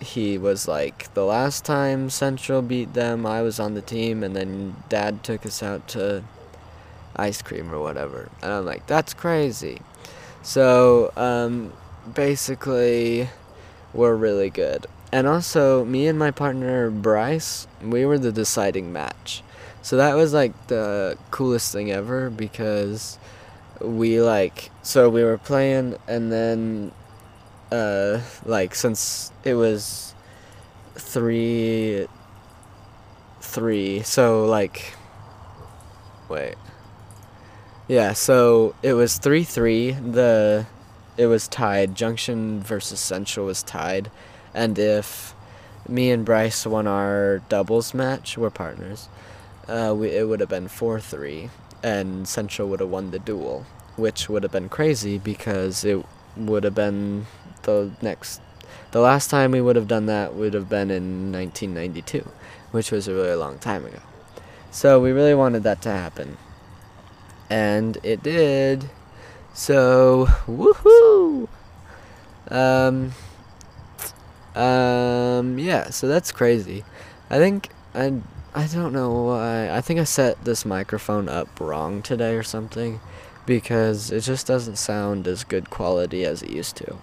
he 0.01 0.37
was 0.37 0.67
like, 0.67 1.13
the 1.13 1.23
last 1.23 1.65
time 1.65 2.09
Central 2.09 2.61
beat 2.61 2.93
them, 2.93 3.25
I 3.25 3.41
was 3.41 3.59
on 3.59 3.73
the 3.73 3.81
team, 3.81 4.23
and 4.23 4.35
then 4.35 4.75
Dad 4.89 5.23
took 5.23 5.45
us 5.45 5.63
out 5.63 5.87
to 5.89 6.23
ice 7.15 7.41
cream 7.41 7.73
or 7.73 7.79
whatever. 7.79 8.29
And 8.41 8.51
I'm 8.51 8.65
like, 8.65 8.87
that's 8.87 9.13
crazy. 9.13 9.81
So, 10.41 11.11
um, 11.15 11.73
basically, 12.13 13.29
we're 13.93 14.15
really 14.15 14.49
good. 14.49 14.85
And 15.11 15.27
also, 15.27 15.85
me 15.85 16.07
and 16.07 16.19
my 16.19 16.31
partner 16.31 16.89
Bryce, 16.91 17.67
we 17.81 18.05
were 18.05 18.19
the 18.19 18.31
deciding 18.31 18.91
match. 18.91 19.43
So 19.81 19.97
that 19.97 20.15
was 20.15 20.33
like 20.33 20.67
the 20.67 21.17
coolest 21.31 21.71
thing 21.71 21.91
ever 21.91 22.29
because 22.29 23.19
we 23.79 24.19
like, 24.19 24.71
so 24.81 25.09
we 25.09 25.23
were 25.23 25.37
playing 25.37 25.97
and 26.07 26.31
then, 26.31 26.91
uh, 27.71 28.21
like, 28.45 28.75
since 28.75 29.31
it 29.43 29.53
was 29.53 30.15
three, 30.95 32.07
three, 33.41 34.01
so 34.01 34.45
like, 34.45 34.95
wait. 36.29 36.55
Yeah, 37.87 38.13
so 38.13 38.73
it 38.81 38.93
was 38.93 39.19
3 39.19 39.43
3. 39.43 39.91
The 39.91 40.65
it 41.17 41.27
was 41.27 41.47
tied. 41.47 41.93
Junction 41.95 42.59
versus 42.59 42.99
Central 42.99 43.45
was 43.45 43.61
tied. 43.61 44.09
And 44.55 44.79
if 44.79 45.35
me 45.87 46.09
and 46.09 46.25
Bryce 46.25 46.65
won 46.65 46.87
our 46.87 47.43
doubles 47.47 47.93
match, 47.93 48.37
we're 48.39 48.49
partners. 48.49 49.07
Uh, 49.67 49.93
we, 49.95 50.09
it 50.09 50.27
would 50.27 50.39
have 50.39 50.49
been 50.49 50.67
4 50.67 50.99
3. 50.99 51.51
And 51.83 52.27
Central 52.27 52.67
would 52.69 52.79
have 52.79 52.89
won 52.89 53.11
the 53.11 53.19
duel, 53.19 53.67
which 53.97 54.29
would 54.29 54.41
have 54.41 54.51
been 54.51 54.69
crazy 54.69 55.19
because 55.19 55.85
it 55.85 56.03
would 56.35 56.63
have 56.63 56.73
been 56.73 57.27
the 57.63 57.91
next. 58.01 58.41
The 58.91 58.99
last 58.99 59.29
time 59.29 59.51
we 59.51 59.61
would 59.61 59.75
have 59.75 59.87
done 59.87 60.07
that 60.07 60.33
would 60.33 60.55
have 60.55 60.69
been 60.69 60.89
in 60.89 61.31
1992, 61.31 62.27
which 62.71 62.91
was 62.91 63.07
a 63.07 63.13
really 63.13 63.35
long 63.35 63.59
time 63.59 63.85
ago. 63.85 63.99
So 64.71 64.99
we 64.99 65.11
really 65.11 65.35
wanted 65.35 65.61
that 65.63 65.83
to 65.83 65.89
happen 65.91 66.37
and 67.49 67.97
it 68.03 68.23
did. 68.23 68.89
So, 69.53 70.27
woohoo! 70.47 71.47
Um, 72.49 73.13
um, 74.55 75.57
yeah, 75.57 75.89
so 75.89 76.07
that's 76.07 76.31
crazy. 76.31 76.83
I 77.29 77.37
think 77.37 77.69
I 77.93 78.21
I 78.53 78.67
don't 78.67 78.93
know 78.93 79.11
why. 79.11 79.69
I 79.69 79.81
think 79.81 79.99
I 79.99 80.03
set 80.03 80.43
this 80.45 80.65
microphone 80.65 81.27
up 81.27 81.59
wrong 81.59 82.01
today 82.01 82.35
or 82.35 82.43
something 82.43 82.99
because 83.45 84.11
it 84.11 84.21
just 84.21 84.47
doesn't 84.47 84.77
sound 84.77 85.27
as 85.27 85.43
good 85.43 85.69
quality 85.69 86.25
as 86.25 86.41
it 86.41 86.49
used 86.49 86.77
to. 86.77 86.97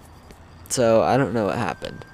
So, 0.68 1.02
I 1.02 1.16
don't 1.16 1.34
know 1.34 1.46
what 1.46 1.58
happened. 1.58 2.04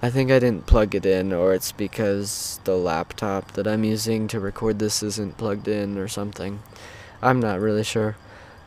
I 0.00 0.10
think 0.10 0.30
I 0.30 0.38
didn't 0.38 0.66
plug 0.66 0.94
it 0.94 1.04
in 1.04 1.32
or 1.32 1.54
it's 1.54 1.72
because 1.72 2.60
the 2.64 2.76
laptop 2.76 3.52
that 3.52 3.66
I'm 3.66 3.82
using 3.82 4.28
to 4.28 4.38
record 4.38 4.78
this 4.78 5.02
isn't 5.02 5.38
plugged 5.38 5.66
in 5.66 5.98
or 5.98 6.06
something. 6.06 6.60
I'm 7.22 7.40
not 7.40 7.60
really 7.60 7.84
sure. 7.84 8.16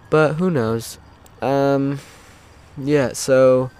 But 0.09 0.33
who 0.35 0.49
knows? 0.49 0.97
Um, 1.41 1.99
yeah, 2.77 3.13
so 3.13 3.71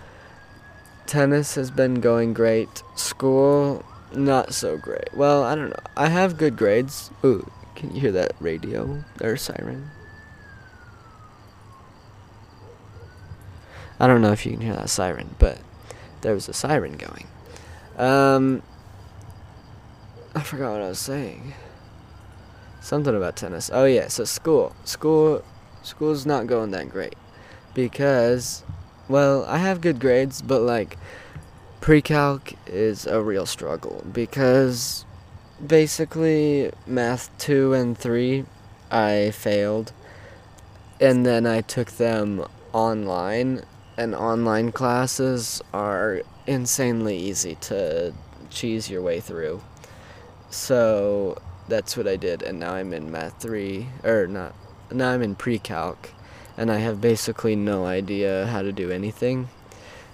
tennis 1.06 1.56
has 1.56 1.70
been 1.72 1.96
going 1.96 2.34
great. 2.34 2.84
School, 2.96 3.84
not 4.14 4.54
so 4.54 4.78
great. 4.78 5.14
Well, 5.14 5.44
I 5.44 5.56
don't 5.56 5.70
know. 5.70 5.84
I 5.98 6.08
have 6.08 6.38
good 6.38 6.58
grades. 6.58 7.12
Ooh, 7.24 7.50
can 7.76 7.94
you 7.94 8.02
hear 8.02 8.12
that 8.14 8.34
radio 8.40 9.04
or 9.22 9.38
siren? 9.38 9.92
I 14.00 14.08
don't 14.08 14.22
know 14.22 14.32
if 14.32 14.46
you 14.46 14.54
can 14.54 14.62
hear 14.62 14.76
that 14.76 14.90
siren, 14.90 15.36
but 15.38 15.60
there 16.22 16.34
was 16.34 16.50
a 16.50 16.54
siren 16.54 16.98
going. 16.98 17.28
Um, 17.98 18.64
I 20.34 20.42
forgot 20.42 20.72
what 20.72 20.82
I 20.82 20.88
was 20.88 21.00
saying. 21.00 21.54
Something 22.82 23.16
about 23.16 23.36
tennis. 23.36 23.70
Oh 23.72 23.86
yeah, 23.86 24.08
so 24.08 24.26
school. 24.26 24.76
School 24.84 25.44
school's 25.84 26.26
not 26.26 26.48
going 26.48 26.72
that 26.72 26.90
great 26.90 27.16
because 27.74 28.64
well, 29.08 29.46
I 29.46 29.58
have 29.60 29.82
good 29.82 30.00
grades, 30.00 30.42
but 30.42 30.62
like 30.62 30.98
pre-calc 31.80 32.54
is 32.68 33.06
a 33.08 33.22
real 33.22 33.46
struggle 33.46 34.04
because 34.12 35.06
basically 35.66 36.72
math 36.88 37.36
2 37.38 37.74
and 37.74 37.98
3 37.98 38.46
I 38.90 39.32
failed 39.32 39.92
and 41.00 41.26
then 41.26 41.46
I 41.46 41.62
took 41.62 41.92
them 41.92 42.46
online 42.74 43.64
and 43.98 44.16
online 44.16 44.72
classes 44.72 45.62
are 45.74 46.22
insanely 46.48 47.18
easy 47.18 47.56
to 47.62 48.14
cheese 48.50 48.90
your 48.90 49.02
way 49.02 49.20
through. 49.20 49.62
So 50.50 51.38
that's 51.72 51.98
what 51.98 52.08
I 52.08 52.18
did, 52.18 52.44
and 52.44 52.60
now 52.60 52.74
I'm 52.74 52.94
in 52.94 53.12
Math 53.12 53.42
3, 53.42 53.88
or 54.04 54.28
not, 54.28 54.54
now 54.92 55.12
I'm 55.12 55.24
in 55.24 55.36
pre-calc, 55.36 56.12
and 56.58 56.70
I 56.70 56.78
have 56.78 57.02
basically 57.02 57.56
no 57.56 57.86
idea 57.86 58.46
how 58.46 58.62
to 58.62 58.72
do 58.72 58.92
anything. 58.92 59.50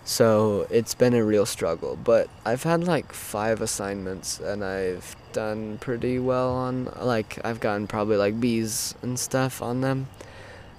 So 0.05 0.67
it's 0.69 0.95
been 0.95 1.13
a 1.13 1.25
real 1.25 1.45
struggle, 1.45 1.97
but 2.01 2.29
I've 2.45 2.63
had 2.63 2.85
like 2.85 3.11
five 3.11 3.59
assignments, 3.59 4.39
and 4.39 4.63
I've 4.63 5.17
done 5.33 5.79
pretty 5.79 6.19
well 6.19 6.51
on, 6.53 6.93
like, 7.01 7.39
I've 7.43 7.59
gotten 7.59 7.87
probably 7.87 8.15
like 8.15 8.39
B's 8.39 8.95
and 9.01 9.19
stuff 9.19 9.61
on 9.61 9.81
them 9.81 10.07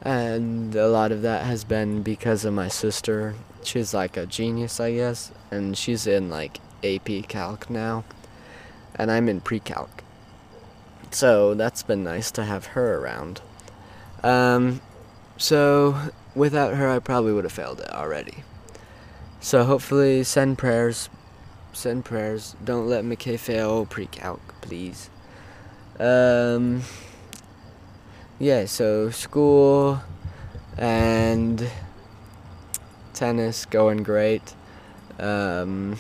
and 0.02 0.74
a 0.74 0.88
lot 0.88 1.12
of 1.12 1.22
that 1.22 1.44
has 1.44 1.64
been 1.64 2.02
because 2.02 2.44
of 2.44 2.54
my 2.54 2.68
sister. 2.68 3.34
She's 3.62 3.92
like 3.92 4.16
a 4.16 4.26
genius, 4.26 4.80
I 4.80 4.94
guess, 4.94 5.32
and 5.50 5.76
she's 5.76 6.06
in 6.06 6.30
like 6.30 6.60
AP 6.84 7.28
Calc 7.28 7.68
now, 7.68 8.04
and 8.94 9.10
I'm 9.10 9.28
in 9.28 9.40
Pre 9.40 9.60
Calc. 9.60 10.04
So 11.10 11.54
that's 11.54 11.82
been 11.82 12.04
nice 12.04 12.30
to 12.32 12.44
have 12.44 12.66
her 12.66 12.98
around. 12.98 13.40
Um, 14.22 14.80
so 15.36 16.10
without 16.34 16.74
her, 16.74 16.88
I 16.88 16.98
probably 16.98 17.32
would 17.32 17.44
have 17.44 17.52
failed 17.52 17.80
it 17.80 17.90
already. 17.90 18.44
So 19.40 19.64
hopefully, 19.64 20.24
send 20.24 20.58
prayers. 20.58 21.08
Send 21.72 22.04
prayers. 22.04 22.56
Don't 22.64 22.88
let 22.88 23.04
McKay 23.04 23.38
fail 23.38 23.86
pre 23.86 24.06
calc, 24.06 24.40
please. 24.60 25.10
Um, 25.98 26.82
yeah, 28.38 28.66
so 28.66 29.10
school 29.10 30.00
and 30.76 31.68
tennis 33.14 33.64
going 33.64 34.02
great. 34.02 34.54
Um, 35.18 35.98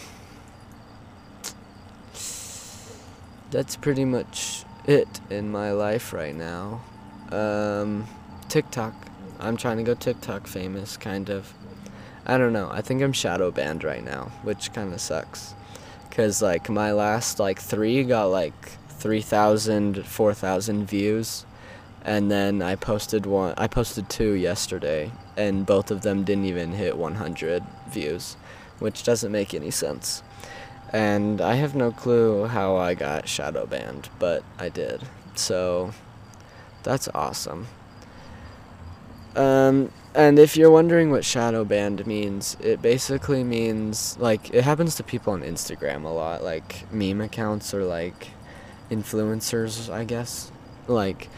that's 3.50 3.76
pretty 3.76 4.04
much 4.04 4.64
it 4.88 5.20
in 5.30 5.50
my 5.50 5.70
life 5.72 6.12
right 6.12 6.34
now. 6.34 6.82
Um, 7.30 8.06
TikTok. 8.48 8.94
I'm 9.38 9.56
trying 9.56 9.76
to 9.76 9.84
go 9.84 9.94
TikTok 9.94 10.46
famous, 10.46 10.96
kind 10.96 11.30
of. 11.30 11.52
I 12.26 12.38
don't 12.38 12.52
know. 12.52 12.68
I 12.72 12.80
think 12.80 13.02
I'm 13.02 13.12
shadow 13.12 13.50
banned 13.50 13.84
right 13.84 14.04
now, 14.04 14.32
which 14.42 14.72
kind 14.72 14.92
of 14.92 15.00
sucks. 15.00 15.54
Cause 16.10 16.42
like 16.42 16.68
my 16.68 16.90
last 16.90 17.38
like 17.38 17.60
three 17.60 18.02
got 18.02 18.26
like 18.26 18.54
3,000, 18.88 20.04
4,000 20.04 20.86
views 20.86 21.46
and 22.08 22.30
then 22.30 22.62
I 22.62 22.74
posted 22.74 23.26
one. 23.26 23.54
I 23.58 23.66
posted 23.66 24.08
two 24.08 24.32
yesterday, 24.32 25.12
and 25.36 25.66
both 25.66 25.90
of 25.90 26.00
them 26.00 26.24
didn't 26.24 26.46
even 26.46 26.72
hit 26.72 26.96
100 26.96 27.62
views, 27.90 28.36
which 28.78 29.02
doesn't 29.02 29.30
make 29.30 29.52
any 29.52 29.70
sense. 29.70 30.22
And 30.92 31.40
I 31.40 31.56
have 31.56 31.74
no 31.74 31.90
clue 31.90 32.46
how 32.46 32.76
I 32.76 32.94
got 32.94 33.28
shadow 33.28 33.66
banned, 33.66 34.08
but 34.18 34.42
I 34.58 34.68
did. 34.68 35.02
So 35.34 35.92
that's 36.82 37.08
awesome. 37.14 37.66
Um, 39.36 39.92
and 40.14 40.38
if 40.38 40.56
you're 40.56 40.70
wondering 40.70 41.10
what 41.10 41.24
shadow 41.24 41.64
banned 41.64 42.06
means, 42.06 42.56
it 42.60 42.80
basically 42.80 43.44
means 43.44 44.16
like 44.18 44.52
it 44.52 44.64
happens 44.64 44.96
to 44.96 45.02
people 45.02 45.34
on 45.34 45.42
Instagram 45.42 46.04
a 46.04 46.08
lot, 46.08 46.42
like 46.42 46.90
meme 46.92 47.20
accounts 47.20 47.74
or 47.74 47.84
like 47.84 48.28
influencers, 48.90 49.92
I 49.92 50.04
guess. 50.04 50.50
Like 50.86 51.28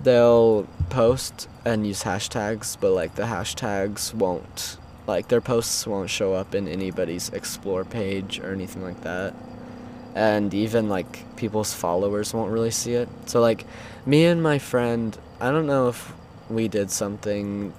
they'll 0.00 0.68
post 0.88 1.48
and 1.64 1.86
use 1.86 2.04
hashtags, 2.04 2.76
but 2.80 2.92
like 2.92 3.16
the 3.16 3.24
hashtags 3.24 4.14
won't 4.14 4.78
like 5.10 5.28
their 5.28 5.40
posts 5.40 5.86
won't 5.86 6.10
show 6.10 6.34
up 6.34 6.54
in 6.54 6.68
anybody's 6.68 7.28
explore 7.30 7.84
page 7.84 8.40
or 8.40 8.52
anything 8.52 8.82
like 8.82 9.00
that. 9.02 9.34
And 10.14 10.52
even 10.54 10.88
like 10.88 11.36
people's 11.36 11.72
followers 11.72 12.34
won't 12.34 12.50
really 12.50 12.70
see 12.70 12.94
it. 12.94 13.08
So 13.26 13.40
like 13.40 13.64
me 14.06 14.24
and 14.24 14.42
my 14.42 14.58
friend, 14.58 15.16
I 15.40 15.50
don't 15.50 15.66
know 15.66 15.88
if 15.88 16.12
we 16.48 16.68
did 16.68 16.90
something 16.90 17.72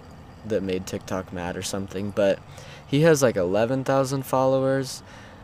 that 0.46 0.64
made 0.64 0.88
TikTok 0.88 1.34
mad 1.34 1.58
or 1.58 1.62
something, 1.62 2.12
but 2.12 2.40
he 2.88 3.02
has 3.02 3.22
like 3.22 3.36
11,000 3.36 4.24
followers. 4.24 5.04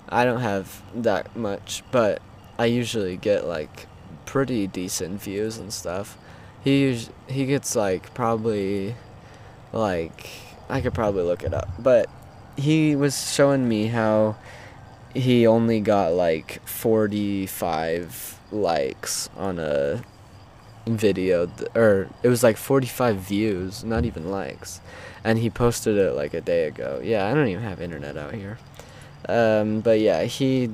I 0.10 0.24
don't 0.24 0.42
have 0.42 0.82
that 0.96 1.36
much, 1.36 1.84
but 1.92 2.22
I 2.58 2.66
usually 2.66 3.18
get 3.18 3.46
like 3.46 3.88
pretty 4.26 4.68
decent 4.68 5.22
views 5.22 5.58
and 5.58 5.74
stuff 5.74 6.18
he 6.68 7.08
he 7.28 7.46
gets 7.46 7.76
like 7.76 8.14
probably 8.14 8.96
like 9.72 10.30
I 10.70 10.82
could 10.82 10.94
probably 10.94 11.24
look 11.24 11.44
it 11.44 11.54
up, 11.54 11.70
but 11.80 12.10
he 12.56 12.96
was 12.96 13.34
showing 13.34 13.68
me 13.68 13.88
how 13.88 14.36
he 15.14 15.48
only 15.48 15.80
got 15.80 16.14
like 16.14 16.62
45 16.68 18.40
likes 18.52 19.30
on 19.38 19.60
a 19.60 20.02
video 20.86 21.48
th- 21.48 21.70
or 21.76 22.10
it 22.24 22.30
was 22.30 22.44
like 22.44 22.58
45 22.58 23.18
views, 23.18 23.84
not 23.84 24.06
even 24.06 24.30
likes. 24.30 24.82
And 25.24 25.40
he 25.40 25.50
posted 25.50 25.98
it 25.98 26.14
like 26.14 26.34
a 26.34 26.42
day 26.42 26.66
ago. 26.68 27.02
Yeah, 27.04 27.28
I 27.28 27.34
don't 27.34 27.48
even 27.48 27.64
have 27.64 27.82
internet 27.82 28.18
out 28.18 28.34
here. 28.34 28.58
Um, 29.28 29.82
but 29.82 30.00
yeah, 30.00 30.24
he 30.24 30.70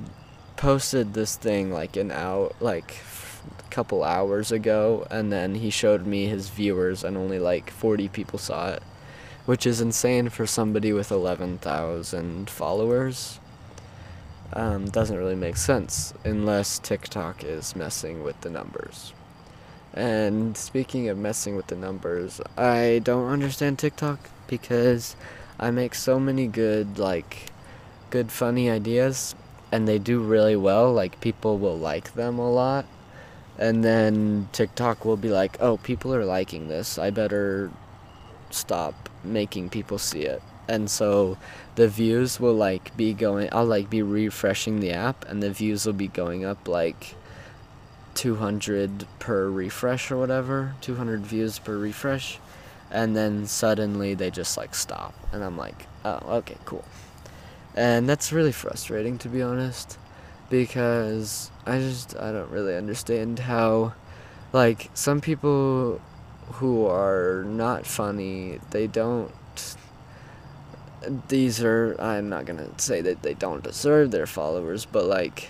posted 0.55 1.13
this 1.13 1.35
thing 1.35 1.71
like 1.71 1.97
an 1.97 2.11
out 2.11 2.55
like 2.59 2.95
couple 3.73 4.03
hours 4.03 4.51
ago, 4.51 5.05
and 5.09 5.31
then 5.31 5.55
he 5.55 5.71
showed 5.71 6.05
me 6.05 6.27
his 6.27 6.49
viewers, 6.49 7.03
and 7.03 7.17
only 7.17 7.39
like 7.39 7.71
40 7.71 8.07
people 8.09 8.37
saw 8.37 8.69
it, 8.69 8.83
which 9.45 9.65
is 9.65 9.81
insane 9.81 10.29
for 10.29 10.47
somebody 10.47 10.93
with 10.93 11.11
11,000 11.11 12.49
followers. 12.49 13.39
Um, 14.53 14.85
doesn't 14.85 15.17
really 15.17 15.35
make 15.35 15.57
sense 15.57 16.13
unless 16.23 16.77
TikTok 16.79 17.43
is 17.43 17.75
messing 17.75 18.23
with 18.23 18.39
the 18.41 18.49
numbers. 18.49 19.13
And 19.93 20.55
speaking 20.55 21.09
of 21.09 21.17
messing 21.17 21.55
with 21.55 21.67
the 21.67 21.75
numbers, 21.75 22.39
I 22.57 23.01
don't 23.03 23.29
understand 23.29 23.79
TikTok 23.79 24.19
because 24.47 25.15
I 25.59 25.71
make 25.71 25.95
so 25.95 26.19
many 26.19 26.47
good, 26.47 26.97
like, 26.97 27.51
good 28.09 28.31
funny 28.31 28.69
ideas 28.69 29.35
and 29.71 29.87
they 29.87 29.97
do 29.97 30.19
really 30.19 30.55
well. 30.55 30.93
Like, 30.93 31.19
people 31.19 31.57
will 31.57 31.77
like 31.77 32.13
them 32.13 32.37
a 32.37 32.51
lot 32.51 32.85
and 33.57 33.83
then 33.83 34.49
TikTok 34.51 35.05
will 35.05 35.17
be 35.17 35.29
like, 35.29 35.57
"Oh, 35.61 35.77
people 35.77 36.13
are 36.13 36.25
liking 36.25 36.67
this. 36.67 36.97
I 36.97 37.09
better 37.11 37.71
stop 38.49 39.02
making 39.23 39.69
people 39.69 39.97
see 39.97 40.23
it." 40.23 40.41
And 40.67 40.89
so 40.89 41.37
the 41.75 41.87
views 41.87 42.39
will 42.39 42.53
like 42.53 42.95
be 42.95 43.13
going 43.13 43.49
I'll 43.51 43.65
like 43.65 43.89
be 43.89 44.01
refreshing 44.01 44.79
the 44.79 44.91
app 44.91 45.25
and 45.27 45.43
the 45.43 45.51
views 45.51 45.85
will 45.85 45.93
be 45.93 46.07
going 46.07 46.45
up 46.45 46.67
like 46.67 47.15
200 48.15 49.05
per 49.19 49.49
refresh 49.49 50.11
or 50.11 50.17
whatever, 50.17 50.75
200 50.81 51.25
views 51.25 51.59
per 51.59 51.77
refresh. 51.77 52.39
And 52.91 53.15
then 53.15 53.47
suddenly 53.47 54.13
they 54.13 54.29
just 54.29 54.55
like 54.55 54.75
stop 54.75 55.13
and 55.31 55.43
I'm 55.43 55.57
like, 55.57 55.87
"Oh, 56.05 56.37
okay, 56.37 56.57
cool." 56.65 56.85
And 57.75 58.07
that's 58.07 58.31
really 58.31 58.51
frustrating 58.51 59.17
to 59.19 59.29
be 59.29 59.41
honest 59.41 59.97
because 60.49 61.49
I 61.65 61.79
just 61.79 62.15
I 62.17 62.31
don't 62.31 62.51
really 62.51 62.75
understand 62.75 63.39
how 63.39 63.93
like 64.53 64.91
some 64.93 65.19
people 65.19 65.99
who 66.53 66.85
are 66.85 67.43
not 67.47 67.85
funny, 67.85 68.59
they 68.71 68.87
don't 68.87 69.31
these 71.27 71.61
are 71.61 71.95
I'm 71.99 72.29
not 72.29 72.45
to 72.45 72.69
say 72.77 73.01
that 73.01 73.23
they 73.23 73.33
don't 73.33 73.63
deserve 73.63 74.11
their 74.11 74.25
followers, 74.25 74.85
but 74.85 75.05
like 75.05 75.49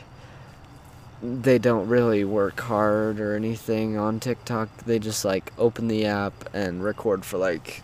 they 1.22 1.58
don't 1.58 1.88
really 1.88 2.24
work 2.26 2.60
hard 2.60 3.20
or 3.20 3.36
anything 3.36 3.98
on 3.98 4.20
TikTok. 4.20 4.86
They 4.86 5.00
just 5.00 5.24
like 5.24 5.54
open 5.58 5.88
the 5.88 6.06
app 6.06 6.34
and 6.54 6.84
record 6.84 7.24
for 7.24 7.38
like 7.38 7.82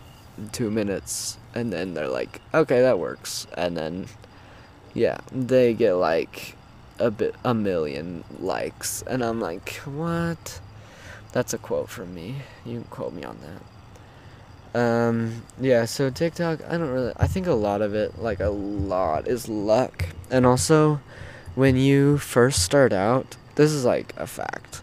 2 0.52 0.70
minutes 0.70 1.38
and 1.54 1.72
then 1.72 1.94
they're 1.94 2.08
like, 2.08 2.40
"Okay, 2.54 2.80
that 2.82 2.98
works." 2.98 3.46
And 3.56 3.76
then 3.76 4.06
yeah, 4.94 5.18
they 5.32 5.74
get 5.74 5.94
like 5.94 6.56
a 6.98 7.10
bit 7.10 7.34
a 7.44 7.54
million 7.54 8.24
likes, 8.38 9.02
and 9.06 9.24
I'm 9.24 9.40
like, 9.40 9.74
what? 9.84 10.60
That's 11.32 11.54
a 11.54 11.58
quote 11.58 11.88
from 11.88 12.14
me. 12.14 12.36
You 12.64 12.80
can 12.80 12.84
quote 12.84 13.12
me 13.12 13.24
on 13.24 13.38
that. 13.40 13.62
Um, 14.72 15.42
yeah, 15.60 15.84
so 15.84 16.10
TikTok, 16.10 16.60
I 16.68 16.78
don't 16.78 16.90
really, 16.90 17.12
I 17.16 17.26
think 17.26 17.46
a 17.46 17.54
lot 17.54 17.82
of 17.82 17.94
it, 17.94 18.20
like 18.20 18.40
a 18.40 18.50
lot, 18.50 19.26
is 19.26 19.48
luck. 19.48 20.06
And 20.30 20.46
also, 20.46 21.00
when 21.54 21.76
you 21.76 22.18
first 22.18 22.62
start 22.62 22.92
out, 22.92 23.36
this 23.56 23.72
is 23.72 23.84
like 23.84 24.14
a 24.16 24.26
fact. 24.26 24.82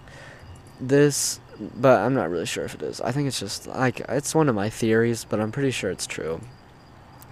This, 0.79 1.39
but 1.59 2.01
I'm 2.01 2.13
not 2.13 2.29
really 2.29 2.45
sure 2.45 2.65
if 2.65 2.75
it 2.75 2.81
is. 2.81 2.99
I 3.01 3.11
think 3.11 3.27
it's 3.27 3.39
just 3.39 3.65
like, 3.67 4.01
it's 4.09 4.35
one 4.35 4.49
of 4.49 4.55
my 4.55 4.69
theories, 4.69 5.25
but 5.25 5.39
I'm 5.39 5.51
pretty 5.51 5.71
sure 5.71 5.89
it's 5.89 6.07
true. 6.07 6.41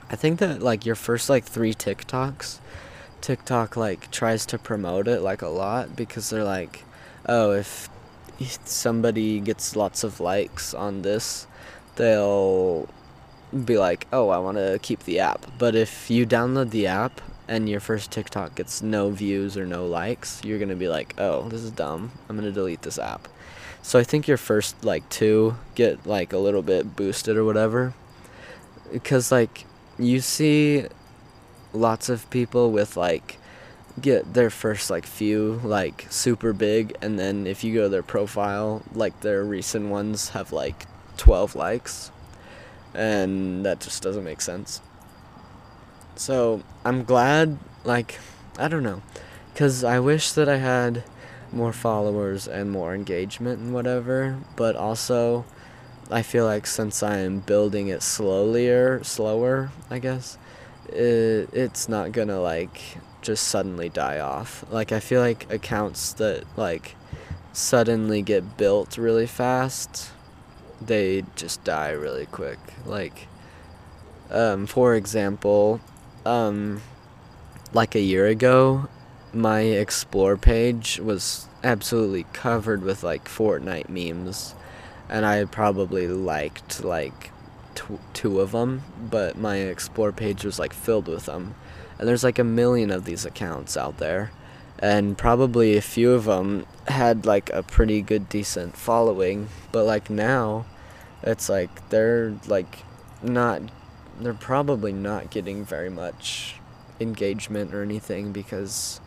I 0.09 0.15
think 0.15 0.39
that 0.39 0.61
like 0.61 0.85
your 0.85 0.95
first 0.95 1.29
like 1.29 1.43
three 1.43 1.73
TikToks, 1.73 2.59
TikTok 3.21 3.75
like 3.75 4.11
tries 4.11 4.45
to 4.47 4.57
promote 4.57 5.07
it 5.07 5.21
like 5.21 5.41
a 5.41 5.47
lot 5.47 5.95
because 5.95 6.29
they're 6.29 6.43
like, 6.43 6.83
oh, 7.27 7.51
if 7.51 7.89
somebody 8.63 9.39
gets 9.39 9.75
lots 9.75 10.03
of 10.03 10.19
likes 10.19 10.73
on 10.73 11.01
this, 11.01 11.47
they'll 11.95 12.87
be 13.63 13.77
like, 13.77 14.07
oh, 14.11 14.29
I 14.29 14.37
want 14.39 14.57
to 14.57 14.79
keep 14.81 15.03
the 15.03 15.19
app. 15.19 15.45
But 15.57 15.75
if 15.75 16.09
you 16.09 16.25
download 16.25 16.71
the 16.71 16.87
app 16.87 17.21
and 17.47 17.69
your 17.69 17.79
first 17.79 18.11
TikTok 18.11 18.55
gets 18.55 18.81
no 18.81 19.11
views 19.11 19.57
or 19.57 19.65
no 19.65 19.85
likes, 19.85 20.43
you're 20.43 20.57
going 20.59 20.69
to 20.69 20.75
be 20.75 20.87
like, 20.87 21.13
oh, 21.17 21.47
this 21.49 21.61
is 21.61 21.71
dumb. 21.71 22.11
I'm 22.27 22.35
going 22.35 22.47
to 22.47 22.53
delete 22.53 22.81
this 22.81 22.99
app. 22.99 23.27
So 23.81 23.99
I 23.99 24.03
think 24.03 24.27
your 24.27 24.37
first 24.37 24.83
like 24.83 25.07
two 25.09 25.57
get 25.75 26.07
like 26.07 26.33
a 26.33 26.39
little 26.39 26.63
bit 26.63 26.95
boosted 26.95 27.37
or 27.37 27.45
whatever. 27.45 27.93
Because 28.91 29.31
like 29.31 29.65
you 29.99 30.21
see 30.21 30.87
lots 31.71 32.09
of 32.09 32.29
people 32.29 32.71
with 32.71 32.97
like 32.97 33.37
get 33.99 34.33
their 34.33 34.49
first 34.49 34.89
like 34.89 35.05
few 35.05 35.59
like 35.63 36.05
super 36.09 36.51
big 36.51 36.97
and 37.01 37.17
then 37.17 37.47
if 37.47 37.63
you 37.63 37.73
go 37.73 37.83
to 37.83 37.89
their 37.89 38.03
profile 38.03 38.83
like 38.93 39.21
their 39.21 39.43
recent 39.43 39.89
ones 39.89 40.29
have 40.29 40.51
like 40.51 40.85
12 41.17 41.55
likes 41.55 42.11
and 42.93 43.65
that 43.65 43.79
just 43.79 44.01
doesn't 44.03 44.23
make 44.23 44.41
sense. 44.41 44.81
So 46.15 46.63
i'm 46.85 47.03
glad 47.03 47.57
like 47.83 48.19
i 48.57 48.67
don't 48.67 48.83
know 48.83 49.01
because 49.53 49.83
i 49.83 49.99
wish 49.99 50.31
that 50.33 50.47
i 50.47 50.57
had 50.57 51.03
more 51.51 51.73
followers 51.73 52.47
and 52.47 52.71
more 52.71 52.93
engagement 52.93 53.59
and 53.59 53.73
whatever 53.73 54.37
but 54.55 54.75
also 54.75 55.45
i 56.09 56.21
feel 56.21 56.45
like 56.45 56.65
since 56.65 57.03
i 57.03 57.17
am 57.17 57.39
building 57.39 57.87
it 57.87 58.01
slowly 58.01 58.69
or 58.69 59.03
slower 59.03 59.71
i 59.89 59.99
guess 59.99 60.37
it, 60.89 61.49
it's 61.53 61.89
not 61.89 62.11
gonna 62.11 62.39
like 62.39 62.97
just 63.25 63.47
suddenly 63.47 63.89
die 63.89 64.19
off. 64.19 64.63
Like 64.69 64.91
I 64.91 64.99
feel 64.99 65.19
like 65.19 65.51
accounts 65.51 66.13
that 66.13 66.45
like 66.55 66.95
suddenly 67.51 68.21
get 68.21 68.57
built 68.57 68.97
really 68.97 69.25
fast, 69.25 70.11
they 70.79 71.23
just 71.35 71.63
die 71.63 71.89
really 71.89 72.27
quick. 72.27 72.59
Like 72.85 73.27
um, 74.29 74.67
for 74.67 74.95
example, 74.95 75.81
um, 76.25 76.81
like 77.73 77.95
a 77.95 77.99
year 77.99 78.27
ago, 78.27 78.87
my 79.33 79.61
explore 79.61 80.37
page 80.37 80.99
was 80.99 81.47
absolutely 81.63 82.25
covered 82.31 82.83
with 82.83 83.03
like 83.03 83.25
Fortnite 83.25 83.89
memes, 83.89 84.53
and 85.09 85.25
I 85.25 85.45
probably 85.45 86.07
liked 86.07 86.83
like 86.83 87.31
t- 87.73 87.99
two 88.13 88.39
of 88.39 88.51
them, 88.51 88.83
but 89.09 89.35
my 89.35 89.57
explore 89.57 90.11
page 90.11 90.45
was 90.45 90.59
like 90.59 90.73
filled 90.73 91.07
with 91.07 91.25
them 91.25 91.55
and 91.97 92.07
there's 92.07 92.23
like 92.23 92.39
a 92.39 92.43
million 92.43 92.91
of 92.91 93.05
these 93.05 93.25
accounts 93.25 93.77
out 93.77 93.97
there 93.97 94.31
and 94.79 95.17
probably 95.17 95.77
a 95.77 95.81
few 95.81 96.11
of 96.11 96.25
them 96.25 96.65
had 96.87 97.25
like 97.25 97.49
a 97.51 97.63
pretty 97.63 98.01
good 98.01 98.27
decent 98.29 98.75
following 98.75 99.47
but 99.71 99.85
like 99.85 100.09
now 100.09 100.65
it's 101.23 101.49
like 101.49 101.89
they're 101.89 102.33
like 102.47 102.83
not 103.23 103.61
they're 104.19 104.33
probably 104.33 104.91
not 104.91 105.29
getting 105.29 105.65
very 105.65 105.89
much 105.89 106.55
engagement 106.99 107.73
or 107.73 107.81
anything 107.81 108.31
because 108.31 108.99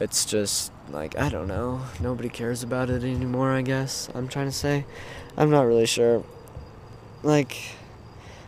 it's 0.00 0.24
just 0.24 0.72
like 0.90 1.16
I 1.18 1.28
don't 1.28 1.48
know 1.48 1.82
nobody 2.00 2.28
cares 2.28 2.62
about 2.62 2.90
it 2.90 3.02
anymore 3.02 3.52
I 3.52 3.62
guess 3.62 4.08
I'm 4.14 4.28
trying 4.28 4.46
to 4.46 4.52
say. 4.52 4.86
I'm 5.36 5.50
not 5.50 5.62
really 5.62 5.86
sure. 5.86 6.24
Like 7.22 7.56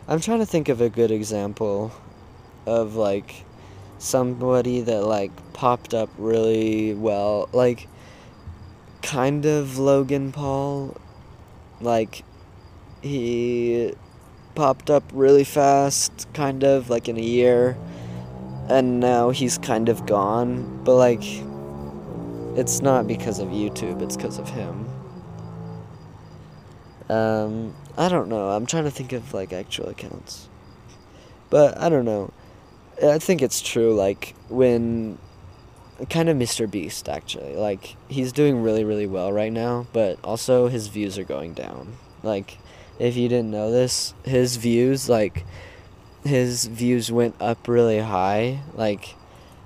I'm 0.07 0.21
trying 0.21 0.39
to 0.39 0.47
think 0.47 0.69
of 0.69 0.81
a 0.81 0.89
good 0.89 1.11
example 1.11 1.93
of 2.65 2.95
like 2.95 3.46
somebody 3.99 4.83
that 4.83 5.03
like 5.05 5.31
popped 5.53 5.95
up 5.95 6.11
really 6.19 6.93
well 6.95 7.49
like 7.53 7.89
kind 9.03 9.47
of 9.47 9.79
Logan 9.79 10.33
Paul 10.33 10.97
like 11.81 12.25
he 13.03 13.95
popped 14.55 14.91
up 14.91 15.05
really 15.13 15.45
fast 15.45 16.27
kind 16.35 16.65
of 16.65 16.91
like 16.91 17.09
in 17.09 17.17
a 17.17 17.23
year 17.23 17.77
and 18.69 19.01
now 19.01 19.31
he's 19.31 19.59
kind 19.59 19.89
of 19.89 20.07
gone 20.07 20.83
but 20.85 20.97
like 20.97 21.23
it's 22.59 22.81
not 22.81 23.07
because 23.07 23.39
of 23.39 23.49
YouTube 23.49 24.03
it's 24.03 24.17
because 24.17 24.39
of 24.39 24.49
him. 24.49 24.89
Um 27.09 27.75
I 27.97 28.09
don't 28.09 28.29
know 28.29 28.51
I'm 28.51 28.67
trying 28.67 28.85
to 28.85 28.91
think 28.91 29.13
of 29.13 29.33
like 29.33 29.53
actual 29.53 29.89
accounts. 29.89 30.49
But 31.49 31.79
I 31.79 31.89
don't 31.89 32.05
know 32.05 32.33
I 33.03 33.19
think 33.19 33.43
it's 33.43 33.61
true. 33.61 33.95
Like 33.95 34.35
when 34.49 35.19
kind 36.11 36.29
of 36.29 36.37
Mr. 36.37 36.71
Beast 36.71 37.09
actually. 37.09 37.57
Like 37.57 37.97
he's 38.09 38.33
doing 38.33 38.63
really 38.63 38.85
really 38.85 39.07
well 39.07 39.33
right 39.33 39.53
now, 39.53 39.87
but 39.93 40.19
also 40.23 40.69
his 40.69 40.89
views 40.89 41.19
are 41.19 41.25
going 41.25 41.55
down. 41.55 41.97
Like 42.23 42.59
if 42.99 43.17
you 43.17 43.29
didn't 43.29 43.51
know 43.51 43.71
this, 43.71 44.15
his 44.25 44.57
views 44.57 45.09
like 45.09 45.45
his 46.25 46.67
views 46.67 47.11
went 47.11 47.37
up 47.41 47.69
really 47.69 48.01
high 48.01 48.61
like 48.75 49.15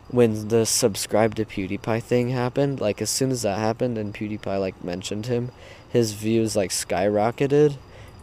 when 0.08 0.48
the 0.48 0.66
subscribe 0.66 1.36
to 1.36 1.44
PewDiePie 1.44 2.02
thing 2.02 2.30
happened, 2.30 2.80
like 2.80 3.00
as 3.00 3.08
soon 3.08 3.30
as 3.30 3.42
that 3.42 3.58
happened 3.58 3.96
and 3.96 4.12
PewDiePie 4.12 4.60
like 4.60 4.84
mentioned 4.84 5.26
him, 5.26 5.50
his 5.88 6.12
views 6.12 6.56
like 6.56 6.70
skyrocketed 6.70 7.76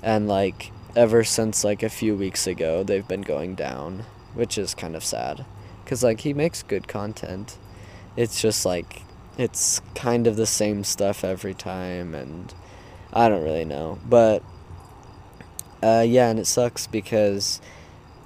and 0.04 0.28
like 0.28 0.72
ever 0.96 1.24
since 1.24 1.63
like 1.63 1.84
a 1.84 1.89
few 1.89 2.15
weeks 2.15 2.48
ago, 2.48 2.84
they've 2.84 3.08
been 3.08 3.22
going 3.22 3.56
down 3.56 4.06
which 4.38 4.58
is 4.58 4.73
kind 4.73 4.95
of 4.95 5.04
sad 5.04 5.45
because 5.84 6.04
like 6.04 6.21
he 6.21 6.34
makes 6.34 6.63
good 6.63 6.88
content. 6.88 7.58
It's 8.15 8.41
just 8.41 8.65
like 8.65 9.04
it's 9.38 9.82
kind 9.95 10.28
of 10.28 10.36
the 10.36 10.45
same 10.45 10.84
stuff 10.84 11.23
every 11.23 11.54
time 11.54 12.15
and 12.15 12.54
i 13.13 13.30
don't 13.30 13.43
really 13.43 13.65
know. 13.65 14.00
But 14.08 14.43
uh, 15.82 16.04
yeah 16.06 16.30
and 16.30 16.39
it 16.39 16.45
sucks 16.45 16.88
because 16.88 17.62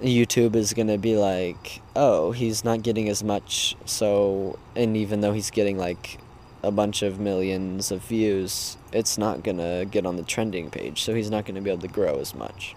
youtube 0.01 0.55
is 0.55 0.73
going 0.73 0.87
to 0.87 0.97
be 0.97 1.15
like 1.15 1.81
oh 1.95 2.31
he's 2.31 2.63
not 2.63 2.81
getting 2.81 3.07
as 3.07 3.23
much 3.23 3.75
so 3.85 4.57
and 4.75 4.97
even 4.97 5.21
though 5.21 5.33
he's 5.33 5.51
getting 5.51 5.77
like 5.77 6.17
a 6.63 6.71
bunch 6.71 7.03
of 7.03 7.19
millions 7.19 7.91
of 7.91 8.01
views 8.01 8.77
it's 8.93 9.17
not 9.17 9.43
going 9.43 9.57
to 9.57 9.85
get 9.91 10.05
on 10.05 10.15
the 10.15 10.23
trending 10.23 10.71
page 10.71 11.03
so 11.03 11.13
he's 11.13 11.29
not 11.29 11.45
going 11.45 11.53
to 11.53 11.61
be 11.61 11.69
able 11.69 11.81
to 11.81 11.87
grow 11.87 12.17
as 12.19 12.33
much 12.33 12.75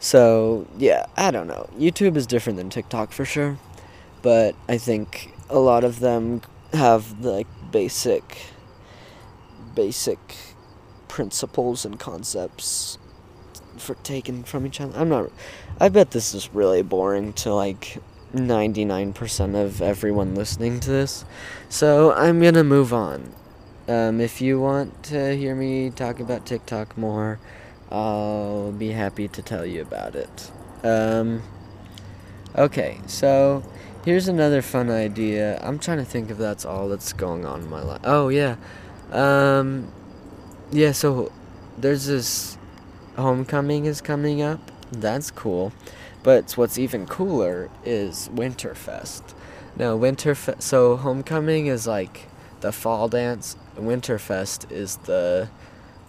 so, 0.00 0.66
yeah, 0.78 1.06
I 1.14 1.30
don't 1.30 1.46
know. 1.46 1.68
YouTube 1.78 2.16
is 2.16 2.26
different 2.26 2.56
than 2.56 2.70
TikTok 2.70 3.12
for 3.12 3.26
sure, 3.26 3.58
but 4.22 4.56
I 4.66 4.78
think 4.78 5.34
a 5.50 5.58
lot 5.58 5.84
of 5.84 6.00
them 6.00 6.40
have 6.72 7.22
the 7.22 7.32
like, 7.32 7.46
basic 7.70 8.46
basic 9.74 10.18
principles 11.06 11.84
and 11.84 12.00
concepts 12.00 12.98
for 13.76 13.94
taken 13.96 14.42
from 14.42 14.66
each 14.66 14.80
other. 14.80 14.98
I'm 14.98 15.08
not 15.08 15.30
I 15.80 15.88
bet 15.88 16.10
this 16.10 16.34
is 16.34 16.52
really 16.52 16.82
boring 16.82 17.32
to 17.34 17.54
like 17.54 17.98
99% 18.34 19.62
of 19.62 19.82
everyone 19.82 20.34
listening 20.34 20.80
to 20.80 20.90
this. 20.90 21.24
So, 21.68 22.12
I'm 22.12 22.40
going 22.40 22.54
to 22.54 22.64
move 22.64 22.92
on. 22.92 23.32
Um, 23.88 24.20
if 24.20 24.40
you 24.40 24.60
want 24.60 25.02
to 25.04 25.36
hear 25.36 25.54
me 25.54 25.90
talk 25.90 26.20
about 26.20 26.46
TikTok 26.46 26.96
more, 26.96 27.40
I'll 27.90 28.72
be 28.72 28.90
happy 28.90 29.28
to 29.28 29.42
tell 29.42 29.66
you 29.66 29.82
about 29.82 30.14
it. 30.14 30.50
Um, 30.84 31.42
okay, 32.56 33.00
so 33.06 33.64
here's 34.04 34.28
another 34.28 34.62
fun 34.62 34.90
idea. 34.90 35.58
I'm 35.62 35.78
trying 35.78 35.98
to 35.98 36.04
think 36.04 36.30
if 36.30 36.38
that's 36.38 36.64
all 36.64 36.88
that's 36.88 37.12
going 37.12 37.44
on 37.44 37.62
in 37.62 37.70
my 37.70 37.82
life. 37.82 38.00
Oh, 38.04 38.28
yeah. 38.28 38.56
Um, 39.10 39.92
yeah, 40.70 40.92
so 40.92 41.32
there's 41.76 42.06
this 42.06 42.56
homecoming 43.16 43.86
is 43.86 44.00
coming 44.00 44.40
up. 44.40 44.70
That's 44.92 45.30
cool. 45.30 45.72
But 46.22 46.52
what's 46.52 46.78
even 46.78 47.06
cooler 47.06 47.70
is 47.84 48.28
Winterfest. 48.32 49.34
Now, 49.76 49.96
Winterfest. 49.96 50.62
So, 50.62 50.96
homecoming 50.96 51.66
is 51.66 51.86
like 51.86 52.28
the 52.60 52.72
fall 52.72 53.08
dance. 53.08 53.56
Winterfest 53.76 54.70
is 54.70 54.96
the 54.96 55.48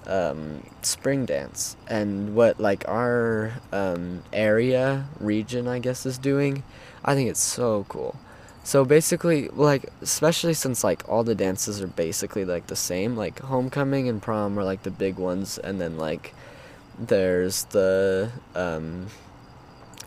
um, 0.08 0.64
spring 0.82 1.26
dance 1.26 1.76
and 1.88 2.36
what 2.36 2.60
like 2.60 2.88
our 2.88 3.54
um, 3.72 4.24
area 4.34 5.08
region 5.20 5.68
I 5.68 5.80
guess 5.80 6.06
is 6.06 6.18
doing. 6.18 6.64
I 7.04 7.16
think 7.16 7.30
it's 7.30 7.42
so 7.42 7.86
cool 7.90 8.16
So 8.64 8.86
basically, 8.86 9.48
like, 9.50 9.92
especially 10.02 10.54
since 10.54 10.84
like 10.84 11.08
all 11.10 11.24
the 11.24 11.34
dances 11.36 11.82
are 11.82 11.88
basically 11.88 12.46
like 12.46 12.68
the 12.68 12.76
same, 12.76 13.16
like 13.18 13.40
homecoming 13.40 14.08
and 14.08 14.22
prom 14.22 14.58
are 14.60 14.64
like 14.64 14.84
the 14.84 14.92
big 14.92 15.18
ones, 15.18 15.58
and 15.58 15.82
then 15.82 15.98
like 15.98 16.36
there's 17.00 17.66
the 17.66 18.32
um, 18.56 19.08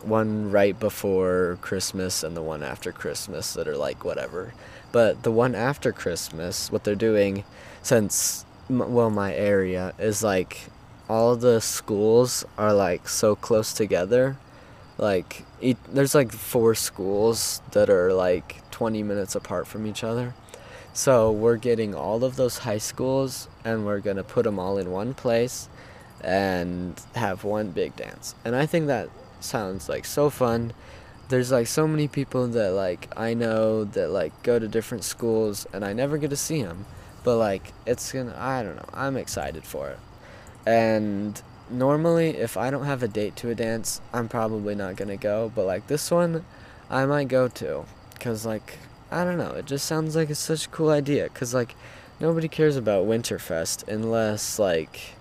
one 0.03 0.51
right 0.51 0.79
before 0.79 1.59
Christmas 1.63 2.23
and 2.23 2.37
the 2.37 2.43
one 2.43 2.63
after 2.63 2.93
Christmas 2.93 3.55
that 3.55 3.67
are 3.69 3.77
like 3.77 4.05
whatever. 4.05 4.55
But 4.93 5.23
the 5.23 5.33
one 5.33 5.55
after 5.55 5.93
Christmas, 5.93 6.71
what 6.71 6.85
they're 6.85 6.95
doing, 6.95 7.45
since 7.83 8.45
well 8.69 9.11
my 9.11 9.35
area 9.35 9.95
is 9.99 10.23
like 10.23 10.71
all 11.09 11.37
the 11.37 11.61
schools 11.61 12.45
are 12.57 12.73
like 12.73 13.09
so 13.09 13.37
close 13.37 13.73
together. 13.73 14.37
Like 14.97 15.45
it, 15.61 15.77
there's 15.93 16.15
like 16.15 16.33
four 16.33 16.75
schools 16.75 17.61
that 17.73 17.91
are 17.91 18.13
like 18.13 18.69
20 18.71 19.03
minutes 19.03 19.35
apart 19.35 19.67
from 19.67 19.87
each 19.87 20.05
other. 20.05 20.35
So 20.93 21.31
we're 21.31 21.57
getting 21.57 21.95
all 21.95 22.23
of 22.23 22.37
those 22.37 22.59
high 22.59 22.79
schools 22.79 23.49
and 23.65 23.85
we're 23.85 24.01
going 24.01 24.17
to 24.17 24.25
put 24.25 24.45
them 24.45 24.59
all 24.59 24.79
in 24.79 24.93
one 24.93 25.13
place 25.13 25.69
and 26.21 27.01
have 27.17 27.45
one 27.45 27.71
big 27.71 27.97
dance. 27.97 28.35
And 28.45 28.55
i 28.57 28.65
think 28.65 28.87
that 28.87 29.11
sounds 29.41 29.89
like 29.89 30.05
so 30.05 30.31
fun. 30.31 30.73
There's 31.29 31.51
like 31.51 31.67
so 31.67 31.89
many 31.89 32.07
people 32.07 32.47
that 32.49 32.71
like 32.71 33.09
i 33.17 33.35
know 33.35 33.85
that 33.85 34.11
like 34.11 34.43
go 34.43 34.59
to 34.59 34.69
different 34.69 35.05
schools 35.05 35.67
and 35.73 35.85
i 35.85 35.93
never 35.93 36.19
get 36.19 36.31
to 36.31 36.37
see 36.37 36.63
them 36.63 36.85
but 37.25 37.37
like 37.37 37.73
it's 37.87 38.13
gonna 38.13 38.35
i 38.39 38.63
don't 38.63 38.77
know 38.77 38.89
i'm 38.93 39.17
excited 39.17 39.65
for 39.65 39.89
it 39.91 39.99
and 40.67 41.43
normally 41.71 42.31
if 42.31 42.57
I 42.57 42.71
don't 42.71 42.85
have 42.85 43.03
a 43.03 43.09
date 43.09 43.37
to 43.37 43.51
a 43.51 43.55
dance, 43.55 44.01
I'm 44.13 44.29
probably 44.29 44.75
not 44.75 44.97
gonna 44.97 45.17
go. 45.17 45.53
But 45.55 45.67
like 45.67 45.87
this 45.87 46.11
one, 46.11 46.45
I 46.91 47.07
might 47.07 47.29
go 47.29 47.49
to, 47.49 47.85
cause 48.21 48.47
like 48.47 48.79
I 49.11 49.25
don't 49.25 49.39
know, 49.39 49.53
it 49.53 49.67
just 49.67 49.87
sounds 49.87 50.17
like 50.17 50.31
it's 50.31 50.41
such 50.41 50.67
a 50.67 50.71
cool 50.71 50.91
idea. 50.91 51.29
Cause 51.29 51.55
like 51.55 51.75
nobody 52.21 52.49
cares 52.49 52.77
about 52.77 53.07
Winterfest 53.07 53.87
unless 53.89 54.59
like 54.59 55.15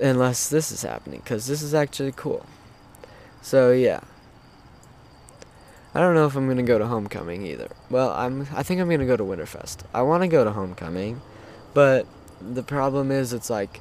unless 0.00 0.48
this 0.48 0.70
is 0.70 0.82
happening, 0.82 1.22
cause 1.22 1.46
this 1.46 1.62
is 1.62 1.74
actually 1.74 2.12
cool. 2.12 2.46
So 3.42 3.72
yeah. 3.72 4.00
I 5.98 6.00
don't 6.00 6.14
know 6.14 6.26
if 6.26 6.36
I'm 6.36 6.46
gonna 6.46 6.62
go 6.62 6.78
to 6.78 6.86
homecoming 6.86 7.44
either. 7.44 7.70
Well, 7.90 8.12
I'm. 8.12 8.42
I 8.54 8.62
think 8.62 8.80
I'm 8.80 8.88
gonna 8.88 9.04
go 9.04 9.16
to 9.16 9.24
Winterfest. 9.24 9.78
I 9.92 10.02
want 10.02 10.22
to 10.22 10.28
go 10.28 10.44
to 10.44 10.52
homecoming, 10.52 11.20
but 11.74 12.06
the 12.40 12.62
problem 12.62 13.10
is, 13.10 13.32
it's 13.32 13.50
like 13.50 13.80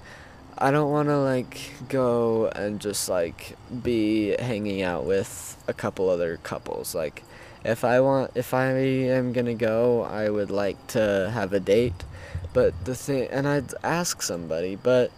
I 0.58 0.72
don't 0.72 0.90
want 0.90 1.10
to 1.10 1.20
like 1.20 1.74
go 1.90 2.48
and 2.48 2.82
just 2.82 3.08
like 3.08 3.56
be 3.84 4.36
hanging 4.40 4.82
out 4.82 5.06
with 5.06 5.64
a 5.68 5.76
couple 5.76 6.10
other 6.10 6.38
couples. 6.38 6.96
Like 6.96 7.22
if 7.64 7.84
I 7.84 8.00
want 8.00 8.32
if 8.34 8.52
I 8.52 8.72
am 8.72 9.32
going 9.32 9.46
to 9.46 9.54
go, 9.54 10.02
I 10.02 10.32
would 10.32 10.50
like 10.50 10.88
to 10.88 11.30
have 11.32 11.54
a 11.54 11.60
date. 11.60 12.04
But 12.52 12.74
the 12.84 12.96
thing 12.96 13.28
and 13.30 13.48
I'd 13.48 13.76
ask 13.84 14.24
somebody, 14.24 14.76
but 14.76 15.12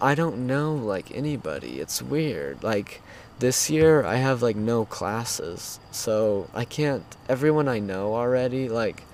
I 0.00 0.14
don't 0.14 0.46
know 0.46 0.74
like 0.74 1.14
anybody. 1.14 1.80
It's 1.80 2.00
weird. 2.00 2.62
Like 2.62 3.02
this 3.38 3.68
year 3.70 4.04
I 4.04 4.16
have 4.16 4.42
like 4.42 4.56
no 4.56 4.84
classes. 4.84 5.80
So 5.90 6.48
I 6.54 6.64
can't 6.64 7.04
everyone 7.28 7.68
I 7.68 7.78
know 7.78 8.14
already 8.14 8.68
like 8.68 9.04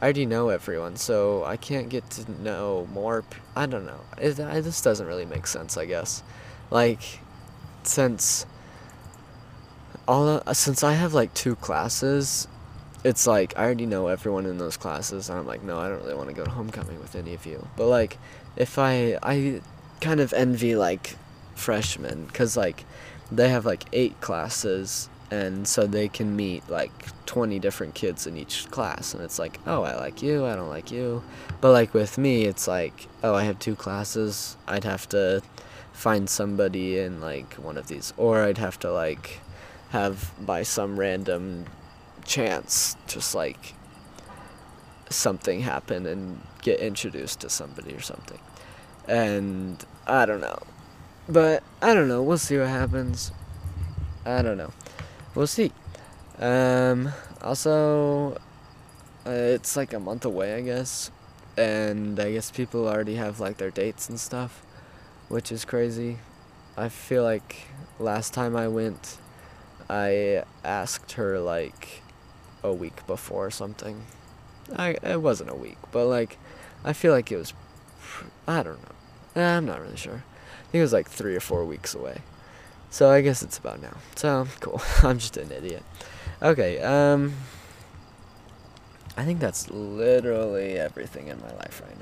I 0.00 0.04
already 0.04 0.26
know 0.26 0.48
everyone, 0.48 0.96
so 0.96 1.44
I 1.44 1.56
can't 1.56 1.88
get 1.88 2.08
to 2.10 2.42
know 2.42 2.86
more. 2.92 3.24
I 3.56 3.66
don't 3.66 3.84
know. 3.84 4.00
It, 4.16 4.38
it 4.38 4.62
this 4.62 4.80
doesn't 4.80 5.06
really 5.06 5.24
make 5.26 5.46
sense, 5.48 5.76
I 5.76 5.86
guess. 5.86 6.22
Like, 6.70 7.20
since 7.82 8.46
all 10.06 10.40
since 10.54 10.84
I 10.84 10.92
have 10.92 11.14
like 11.14 11.34
two 11.34 11.56
classes, 11.56 12.46
it's 13.02 13.26
like 13.26 13.58
I 13.58 13.64
already 13.64 13.86
know 13.86 14.06
everyone 14.06 14.46
in 14.46 14.58
those 14.58 14.76
classes, 14.76 15.30
and 15.30 15.38
I'm 15.38 15.46
like, 15.46 15.64
no, 15.64 15.78
I 15.78 15.88
don't 15.88 16.02
really 16.02 16.14
want 16.14 16.28
to 16.28 16.34
go 16.34 16.44
to 16.44 16.50
homecoming 16.50 17.00
with 17.00 17.16
any 17.16 17.34
of 17.34 17.44
you. 17.44 17.66
But 17.76 17.88
like, 17.88 18.18
if 18.56 18.78
I 18.78 19.18
I 19.20 19.62
kind 20.00 20.20
of 20.20 20.32
envy 20.32 20.76
like 20.76 21.16
freshmen, 21.56 22.28
cause 22.28 22.56
like 22.56 22.84
they 23.30 23.48
have 23.48 23.66
like 23.66 23.84
eight 23.92 24.20
classes 24.20 25.08
and 25.30 25.68
so 25.68 25.86
they 25.86 26.08
can 26.08 26.34
meet 26.34 26.68
like 26.70 26.92
20 27.26 27.58
different 27.58 27.94
kids 27.94 28.26
in 28.26 28.36
each 28.36 28.70
class 28.70 29.12
and 29.12 29.22
it's 29.22 29.38
like 29.38 29.58
oh 29.66 29.82
i 29.82 29.94
like 29.94 30.22
you 30.22 30.46
i 30.46 30.56
don't 30.56 30.70
like 30.70 30.90
you. 30.90 31.22
But 31.60 31.72
like 31.72 31.92
with 31.92 32.16
me 32.16 32.44
it's 32.44 32.66
like 32.66 33.08
oh 33.22 33.34
i 33.34 33.44
have 33.44 33.58
two 33.58 33.74
classes 33.74 34.56
i'd 34.66 34.84
have 34.84 35.08
to 35.10 35.42
find 35.92 36.30
somebody 36.30 36.98
in 36.98 37.20
like 37.20 37.54
one 37.54 37.76
of 37.76 37.88
these 37.88 38.14
or 38.16 38.44
i'd 38.44 38.58
have 38.58 38.78
to 38.80 38.92
like 38.92 39.40
have 39.90 40.32
by 40.40 40.62
some 40.62 40.98
random 40.98 41.66
chance 42.24 42.96
just 43.06 43.34
like 43.34 43.74
something 45.10 45.60
happen 45.60 46.06
and 46.06 46.40
get 46.62 46.78
introduced 46.80 47.40
to 47.40 47.48
somebody 47.48 47.94
or 47.94 48.00
something. 48.00 48.38
And 49.06 49.84
i 50.06 50.24
don't 50.24 50.40
know 50.40 50.62
but 51.28 51.62
i 51.82 51.94
don't 51.94 52.08
know 52.08 52.22
we'll 52.22 52.38
see 52.38 52.56
what 52.56 52.68
happens 52.68 53.32
i 54.24 54.42
don't 54.42 54.56
know 54.56 54.72
we'll 55.38 55.46
see. 55.46 55.72
Um, 56.38 57.12
also, 57.40 58.32
uh, 59.24 59.30
it's 59.30 59.76
like 59.76 59.92
a 59.92 60.00
month 60.00 60.24
away, 60.24 60.56
I 60.56 60.60
guess, 60.62 61.10
and 61.56 62.18
I 62.18 62.32
guess 62.32 62.50
people 62.50 62.88
already 62.88 63.14
have 63.14 63.40
like 63.40 63.56
their 63.58 63.70
dates 63.70 64.08
and 64.08 64.18
stuff, 64.18 64.64
which 65.28 65.52
is 65.52 65.64
crazy. 65.64 66.18
I 66.76 66.88
feel 66.88 67.22
like 67.22 67.68
last 67.98 68.34
time 68.34 68.56
I 68.56 68.68
went, 68.68 69.18
I 69.88 70.42
asked 70.64 71.12
her 71.12 71.38
like 71.38 72.02
a 72.62 72.72
week 72.72 73.06
before 73.06 73.46
or 73.46 73.50
something. 73.50 74.04
I 74.76 74.96
it 75.02 75.22
wasn't 75.22 75.50
a 75.50 75.54
week, 75.54 75.78
but 75.92 76.06
like 76.06 76.36
I 76.84 76.92
feel 76.92 77.12
like 77.12 77.30
it 77.32 77.36
was. 77.36 77.54
I 78.46 78.62
don't 78.62 78.80
know. 78.82 79.42
I'm 79.42 79.66
not 79.66 79.80
really 79.80 79.96
sure. 79.96 80.24
I 80.60 80.70
think 80.70 80.80
it 80.80 80.82
was 80.82 80.92
like 80.92 81.08
three 81.08 81.34
or 81.36 81.40
four 81.40 81.64
weeks 81.64 81.94
away. 81.94 82.22
So 82.90 83.10
I 83.10 83.20
guess 83.20 83.42
it's 83.42 83.58
about 83.58 83.82
now. 83.82 83.96
So 84.16 84.46
cool. 84.60 84.80
I'm 85.02 85.18
just 85.18 85.36
an 85.36 85.50
idiot. 85.52 85.82
Okay, 86.42 86.80
um 86.80 87.34
I 89.16 89.24
think 89.24 89.40
that's 89.40 89.68
literally 89.70 90.78
everything 90.78 91.26
in 91.26 91.40
my 91.40 91.52
life 91.54 91.82
right 91.84 91.98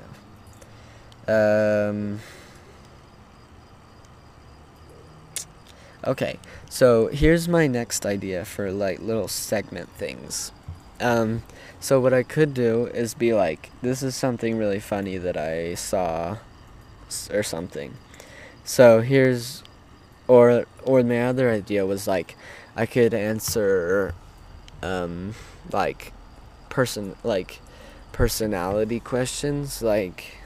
now. 1.27 1.87
Um 1.89 2.19
Okay, 6.05 6.39
so 6.69 7.07
here's 7.07 7.49
my 7.49 7.67
next 7.67 8.05
idea 8.05 8.45
for 8.45 8.71
like 8.71 8.99
little 8.99 9.27
segment 9.27 9.89
things. 9.89 10.51
Um 11.01 11.43
so 11.79 11.99
what 11.99 12.13
I 12.13 12.23
could 12.23 12.53
do 12.53 12.85
is 12.87 13.13
be 13.13 13.33
like 13.33 13.71
this 13.81 14.03
is 14.03 14.15
something 14.15 14.57
really 14.57 14.79
funny 14.79 15.17
that 15.17 15.35
I 15.35 15.75
saw 15.75 16.37
or 17.31 17.43
something. 17.43 17.95
So 18.67 18.99
here's 18.99 19.63
or 20.27 20.65
or 20.83 21.01
my 21.01 21.25
other 21.25 21.49
idea 21.49 21.85
was 21.85 22.05
like 22.05 22.35
I 22.75 22.85
could 22.85 23.13
answer 23.13 24.13
um 24.83 25.35
like 25.71 26.11
person 26.67 27.15
like 27.23 27.61
personality 28.11 28.99
questions 28.99 29.81
like 29.81 30.39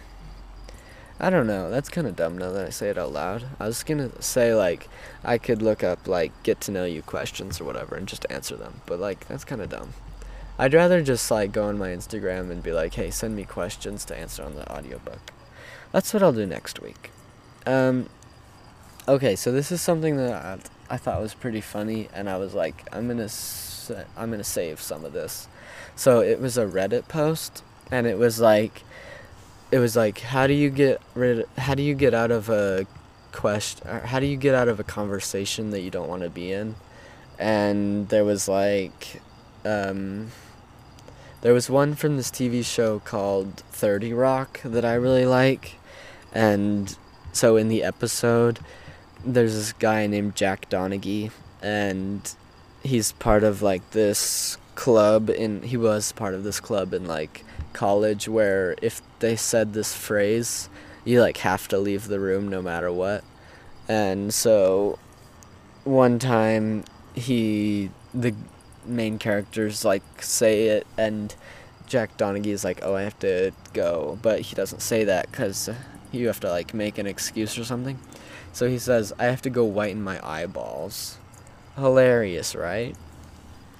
I 1.20 1.32
don't 1.32 1.48
know. 1.48 1.72
That's 1.72 1.90
kind 1.90 2.06
of 2.06 2.16
dumb 2.16 2.38
now 2.38 2.52
that 2.52 2.68
I 2.68 2.70
say 2.70 2.90
it 2.90 2.98
out 3.00 3.12
loud. 3.12 3.46
I 3.60 3.66
was 3.66 3.84
to 3.84 4.12
say 4.22 4.54
like 4.54 4.88
I 5.24 5.40
could 5.40 5.64
look 5.64 5.84
up 5.84 6.08
like 6.08 6.32
get 6.44 6.62
to 6.62 6.72
know 6.72 6.86
you 6.86 7.02
questions 7.02 7.60
or 7.60 7.64
whatever 7.64 7.96
and 7.96 8.08
just 8.08 8.28
answer 8.30 8.56
them. 8.56 8.82
But 8.86 9.00
like 9.00 9.28
that's 9.28 9.46
kind 9.46 9.64
of 9.64 9.70
dumb. 9.70 9.94
I'd 10.60 10.76
rather 10.76 11.02
just 11.02 11.32
like 11.32 11.52
go 11.52 11.64
on 11.64 11.80
my 11.80 11.90
Instagram 11.90 12.52
and 12.52 12.62
be 12.62 12.72
like, 12.72 12.94
"Hey, 12.94 13.10
send 13.10 13.36
me 13.36 13.46
questions 13.46 14.06
to 14.06 14.16
answer 14.16 14.44
on 14.44 14.54
the 14.54 14.72
audiobook." 14.72 15.32
That's 15.92 16.14
what 16.14 16.22
I'll 16.22 16.34
do 16.34 16.46
next 16.46 16.84
week. 16.84 17.10
Um 17.66 18.10
Okay, 19.08 19.36
so 19.36 19.52
this 19.52 19.72
is 19.72 19.82
something 19.82 20.18
that 20.18 20.32
I, 20.32 20.58
I 20.94 20.98
thought 20.98 21.20
was 21.20 21.34
pretty 21.34 21.60
funny, 21.60 22.08
and 22.14 22.30
I 22.30 22.38
was 22.38 22.54
like, 22.54 22.88
I'm 22.94 23.08
gonna 23.08 23.28
sa- 23.28 24.04
I'm 24.16 24.30
gonna 24.30 24.44
save 24.44 24.80
some 24.80 25.04
of 25.04 25.12
this. 25.12 25.48
So 25.96 26.22
it 26.22 26.40
was 26.40 26.56
a 26.58 26.66
Reddit 26.66 27.08
post, 27.08 27.64
and 27.92 28.06
it 28.06 28.20
was 28.20 28.40
like, 28.40 28.84
it 29.72 29.80
was 29.80 29.96
like, 29.96 30.20
how 30.20 30.46
do 30.46 30.54
you 30.54 30.70
get 30.70 31.02
rid? 31.16 31.46
How 31.58 31.74
do 31.74 31.82
you 31.82 31.96
get 31.96 32.14
out 32.14 32.30
of 32.30 32.48
a 32.50 32.86
question? 33.32 33.88
How 33.88 34.20
do 34.20 34.28
you 34.28 34.38
get 34.38 34.54
out 34.54 34.68
of 34.68 34.80
a 34.80 34.84
conversation 34.84 35.72
that 35.72 35.82
you 35.82 35.90
don't 35.90 36.08
want 36.08 36.22
to 36.22 36.30
be 36.30 36.52
in? 36.52 36.76
And 37.40 38.08
there 38.10 38.24
was 38.24 38.48
like, 38.48 39.20
um, 39.66 40.32
there 41.42 41.54
was 41.54 41.72
one 41.72 41.96
from 41.96 42.18
this 42.18 42.30
TV 42.30 42.64
show 42.64 43.00
called 43.00 43.62
Thirty 43.72 44.14
Rock 44.14 44.62
that 44.64 44.86
I 44.86 44.94
really 44.94 45.26
like, 45.26 45.80
and 46.32 46.96
so 47.32 47.58
in 47.58 47.68
the 47.68 47.84
episode 47.84 48.60
there's 49.26 49.54
this 49.54 49.74
guy 49.74 50.08
named 50.08 50.36
Jack 50.36 50.70
Donaghy, 50.70 51.32
and 51.62 52.34
he's 52.84 53.12
part 53.14 53.44
of 53.44 53.62
like 53.62 53.92
this 53.92 54.58
club 54.74 55.30
in 55.30 55.62
he 55.62 55.78
was 55.78 56.12
part 56.14 56.34
of 56.34 56.44
this 56.44 56.60
club 56.60 56.94
in 56.94 57.06
like 57.06 57.44
college 57.74 58.28
where 58.28 58.76
if 58.82 59.02
they 59.20 59.36
said 59.36 59.74
this 59.74 59.94
phrase 59.94 60.70
you 61.06 61.22
like 61.22 61.38
have 61.38 61.68
to 61.68 61.78
leave 61.78 62.08
the 62.08 62.20
room 62.20 62.48
no 62.48 62.62
matter 62.62 62.92
what. 62.92 63.24
And 63.88 64.34
so 64.34 64.98
one 65.84 66.20
time 66.20 66.84
he 67.14 67.92
the 68.14 68.34
main 68.86 69.20
characters 69.20 69.86
like 69.86 70.04
say 70.22 70.68
it 70.68 70.88
and 70.98 71.36
Jack 71.88 72.18
Donaghy 72.18 72.48
is 72.48 72.64
like, 72.64 72.80
"Oh, 72.84 72.96
I 72.96 73.02
have 73.02 73.20
to 73.20 73.52
go," 73.74 74.18
but 74.22 74.40
he 74.40 74.56
doesn't 74.56 74.80
say 74.80 75.04
that 75.04 75.30
because 75.30 75.70
you 76.12 76.28
have 76.28 76.40
to 76.42 76.50
like 76.50 76.74
make 76.74 76.98
an 76.98 77.08
excuse 77.08 77.58
or 77.58 77.64
something. 77.64 78.00
So 78.54 78.68
he 78.68 78.78
says, 78.78 79.14
"I 79.18 79.26
have 79.26 79.42
to 79.44 79.50
go 79.50 79.64
whiten 79.64 80.02
my 80.02 80.20
eyeballs." 80.26 81.18
Hilarious, 81.76 82.56
right? 82.56 82.96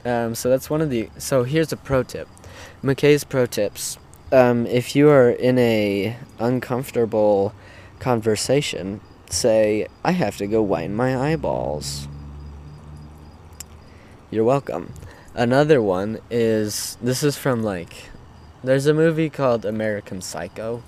Um, 0.06 0.34
so 0.36 0.50
that's 0.50 0.70
one 0.70 0.82
of 0.82 0.90
the. 0.90 1.10
So 1.18 1.44
here's 1.44 1.72
a 1.72 1.78
pro 1.78 2.04
tip. 2.04 2.28
McKay's 2.84 3.24
pro 3.24 3.46
tips. 3.46 3.98
Um, 4.32 4.66
if 4.66 4.96
you 4.96 5.10
are 5.10 5.30
in 5.30 5.58
a 5.60 6.16
uncomfortable 6.40 7.54
conversation, 8.00 9.02
say, 9.30 9.88
"I 10.04 10.12
have 10.12 10.38
to 10.38 10.48
go 10.48 10.62
whiten 10.62 10.96
my 10.96 11.32
eyeballs." 11.32 12.08
You're 14.30 14.46
welcome. 14.46 14.94
Another 15.34 15.82
one 15.82 16.20
is 16.30 16.98
this 17.02 17.24
is 17.24 17.38
from 17.38 17.64
like 17.64 18.10
there's 18.64 18.86
a 18.86 18.94
movie 18.94 19.30
called 19.30 19.66
American 19.66 20.22
Psycho. 20.22 20.84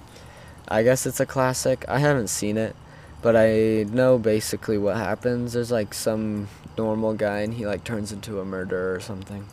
I 0.67 0.83
guess 0.83 1.05
it's 1.05 1.19
a 1.19 1.25
classic. 1.25 1.85
I 1.87 1.99
haven't 1.99 2.29
seen 2.29 2.57
it, 2.57 2.75
but 3.21 3.35
I 3.35 3.85
know 3.89 4.17
basically 4.17 4.77
what 4.77 4.97
happens. 4.97 5.53
There's 5.53 5.71
like 5.71 5.93
some 5.93 6.47
normal 6.77 7.13
guy 7.13 7.39
and 7.39 7.53
he 7.53 7.65
like 7.65 7.83
turns 7.83 8.11
into 8.11 8.39
a 8.39 8.45
murderer 8.45 8.95
or 8.95 8.99
something. 8.99 9.47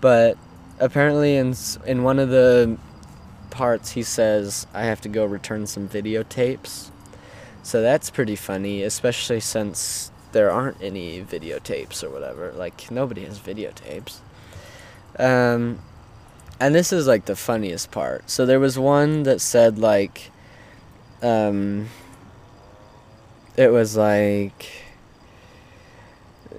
But 0.00 0.36
apparently 0.80 1.36
in 1.36 1.54
in 1.86 2.02
one 2.02 2.18
of 2.18 2.28
the 2.28 2.78
parts 3.50 3.92
he 3.92 4.02
says 4.02 4.66
I 4.74 4.84
have 4.84 5.00
to 5.02 5.08
go 5.08 5.24
return 5.24 5.66
some 5.66 5.88
videotapes. 5.88 6.90
So 7.62 7.80
that's 7.80 8.10
pretty 8.10 8.34
funny, 8.34 8.82
especially 8.82 9.40
since 9.40 10.10
there 10.32 10.50
aren't 10.50 10.82
any 10.82 11.22
videotapes 11.22 12.02
or 12.02 12.10
whatever. 12.10 12.52
Like 12.52 12.90
nobody 12.90 13.24
has 13.24 13.38
videotapes. 13.38 14.18
Um, 15.18 15.78
and 16.58 16.74
this 16.74 16.92
is 16.92 17.06
like 17.06 17.26
the 17.26 17.36
funniest 17.36 17.90
part. 17.90 18.28
So 18.28 18.44
there 18.44 18.60
was 18.60 18.78
one 18.78 19.22
that 19.22 19.40
said 19.40 19.78
like, 19.78 20.31
um, 21.22 21.88
it 23.56 23.70
was 23.70 23.96
like, 23.96 24.68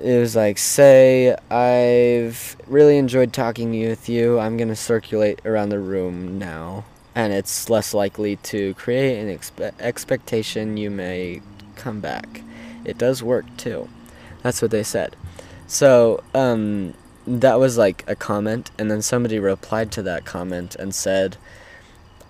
it 0.02 0.20
was 0.20 0.36
like, 0.36 0.58
say 0.58 1.36
I've 1.52 2.56
really 2.68 2.98
enjoyed 2.98 3.34
talking 3.34 3.72
with 3.88 4.10
you. 4.10 4.40
I'm 4.40 4.58
gonna 4.58 4.76
circulate 4.76 5.46
around 5.46 5.70
the 5.70 5.80
room 5.80 6.40
now, 6.40 6.86
and 7.14 7.34
it's 7.34 7.70
less 7.70 7.94
likely 7.94 8.38
to 8.38 8.74
create 8.74 9.20
an 9.20 9.38
expe- 9.38 9.80
expectation 9.80 10.78
you 10.78 10.90
may 10.90 11.42
come 11.76 12.00
back 12.00 12.42
it 12.86 12.98
does 12.98 13.24
work 13.24 13.46
too. 13.58 13.90
That's 14.42 14.62
what 14.62 14.72
they 14.72 14.84
said. 14.84 15.16
So, 15.68 16.24
um, 16.34 16.94
that 17.26 17.60
was 17.60 17.78
like 17.78 18.04
a 18.08 18.16
comment, 18.16 18.72
and 18.78 18.92
then 18.92 19.02
somebody 19.02 19.40
replied 19.40 19.92
to 19.94 20.02
that 20.04 20.26
comment 20.26 20.76
and 20.76 20.94
said, 20.94 21.38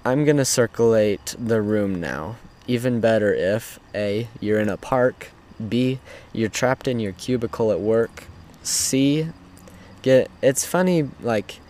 I'm 0.05 0.25
gonna 0.25 0.43
circulate 0.43 1.33
the 1.39 1.61
room 1.61 2.01
now. 2.01 2.35
Even 2.67 2.99
better 2.99 3.33
if 3.33 3.79
A, 3.95 4.27
you're 4.41 4.59
in 4.59 4.67
a 4.67 4.75
park, 4.75 5.31
B, 5.69 5.99
you're 6.33 6.49
trapped 6.49 6.89
in 6.89 6.99
your 6.99 7.13
cubicle 7.13 7.71
at 7.71 7.79
work, 7.79 8.25
C, 8.63 9.29
get 10.01 10.29
it's 10.41 10.65
funny 10.65 11.09
like 11.21 11.61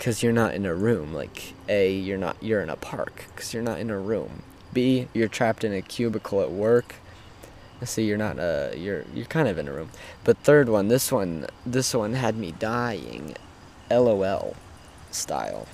cuz 0.00 0.20
you're 0.20 0.32
not 0.32 0.52
in 0.54 0.66
a 0.66 0.74
room, 0.74 1.14
like 1.14 1.54
A, 1.68 1.92
you're 1.92 2.18
not 2.18 2.36
you're 2.42 2.60
in 2.60 2.70
a 2.70 2.76
park 2.76 3.26
cuz 3.36 3.54
you're 3.54 3.62
not 3.62 3.78
in 3.78 3.88
a 3.88 3.98
room. 4.00 4.42
B, 4.72 5.06
you're 5.12 5.28
trapped 5.28 5.62
in 5.62 5.72
a 5.72 5.80
cubicle 5.80 6.40
at 6.40 6.50
work. 6.50 6.96
See, 7.84 8.02
you're 8.02 8.18
not 8.18 8.40
uh 8.40 8.70
you're 8.74 9.04
you're 9.14 9.26
kind 9.26 9.46
of 9.46 9.58
in 9.58 9.68
a 9.68 9.72
room. 9.72 9.90
But 10.24 10.38
third 10.38 10.68
one, 10.68 10.88
this 10.88 11.12
one 11.12 11.46
this 11.64 11.94
one 11.94 12.14
had 12.14 12.36
me 12.36 12.50
dying. 12.50 13.36
LOL 13.88 14.56
style. 15.12 15.68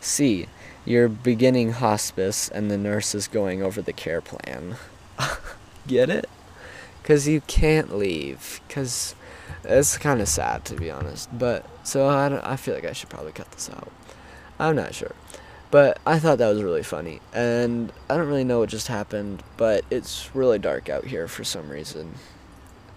C, 0.00 0.48
you're 0.84 1.08
beginning 1.08 1.72
hospice 1.72 2.48
and 2.48 2.70
the 2.70 2.78
nurse 2.78 3.14
is 3.14 3.28
going 3.28 3.62
over 3.62 3.82
the 3.82 3.92
care 3.92 4.20
plan. 4.20 4.76
Get 5.86 6.10
it? 6.10 6.28
Cuz 7.04 7.26
you 7.26 7.40
can't 7.42 7.96
leave 7.96 8.60
cuz 8.68 9.14
it's 9.64 9.96
kind 9.98 10.20
of 10.20 10.28
sad 10.28 10.64
to 10.66 10.74
be 10.74 10.90
honest. 10.90 11.28
But 11.36 11.64
so 11.82 12.06
I 12.06 12.52
I 12.52 12.56
feel 12.56 12.74
like 12.74 12.84
I 12.84 12.92
should 12.92 13.08
probably 13.08 13.32
cut 13.32 13.50
this 13.52 13.70
out. 13.70 13.90
I'm 14.58 14.76
not 14.76 14.94
sure. 14.94 15.14
But 15.70 15.98
I 16.06 16.18
thought 16.18 16.38
that 16.38 16.48
was 16.48 16.62
really 16.62 16.82
funny. 16.82 17.20
And 17.32 17.92
I 18.08 18.16
don't 18.16 18.26
really 18.26 18.44
know 18.44 18.60
what 18.60 18.70
just 18.70 18.88
happened, 18.88 19.42
but 19.56 19.84
it's 19.90 20.30
really 20.34 20.58
dark 20.58 20.88
out 20.88 21.04
here 21.04 21.28
for 21.28 21.44
some 21.44 21.68
reason. 21.68 22.14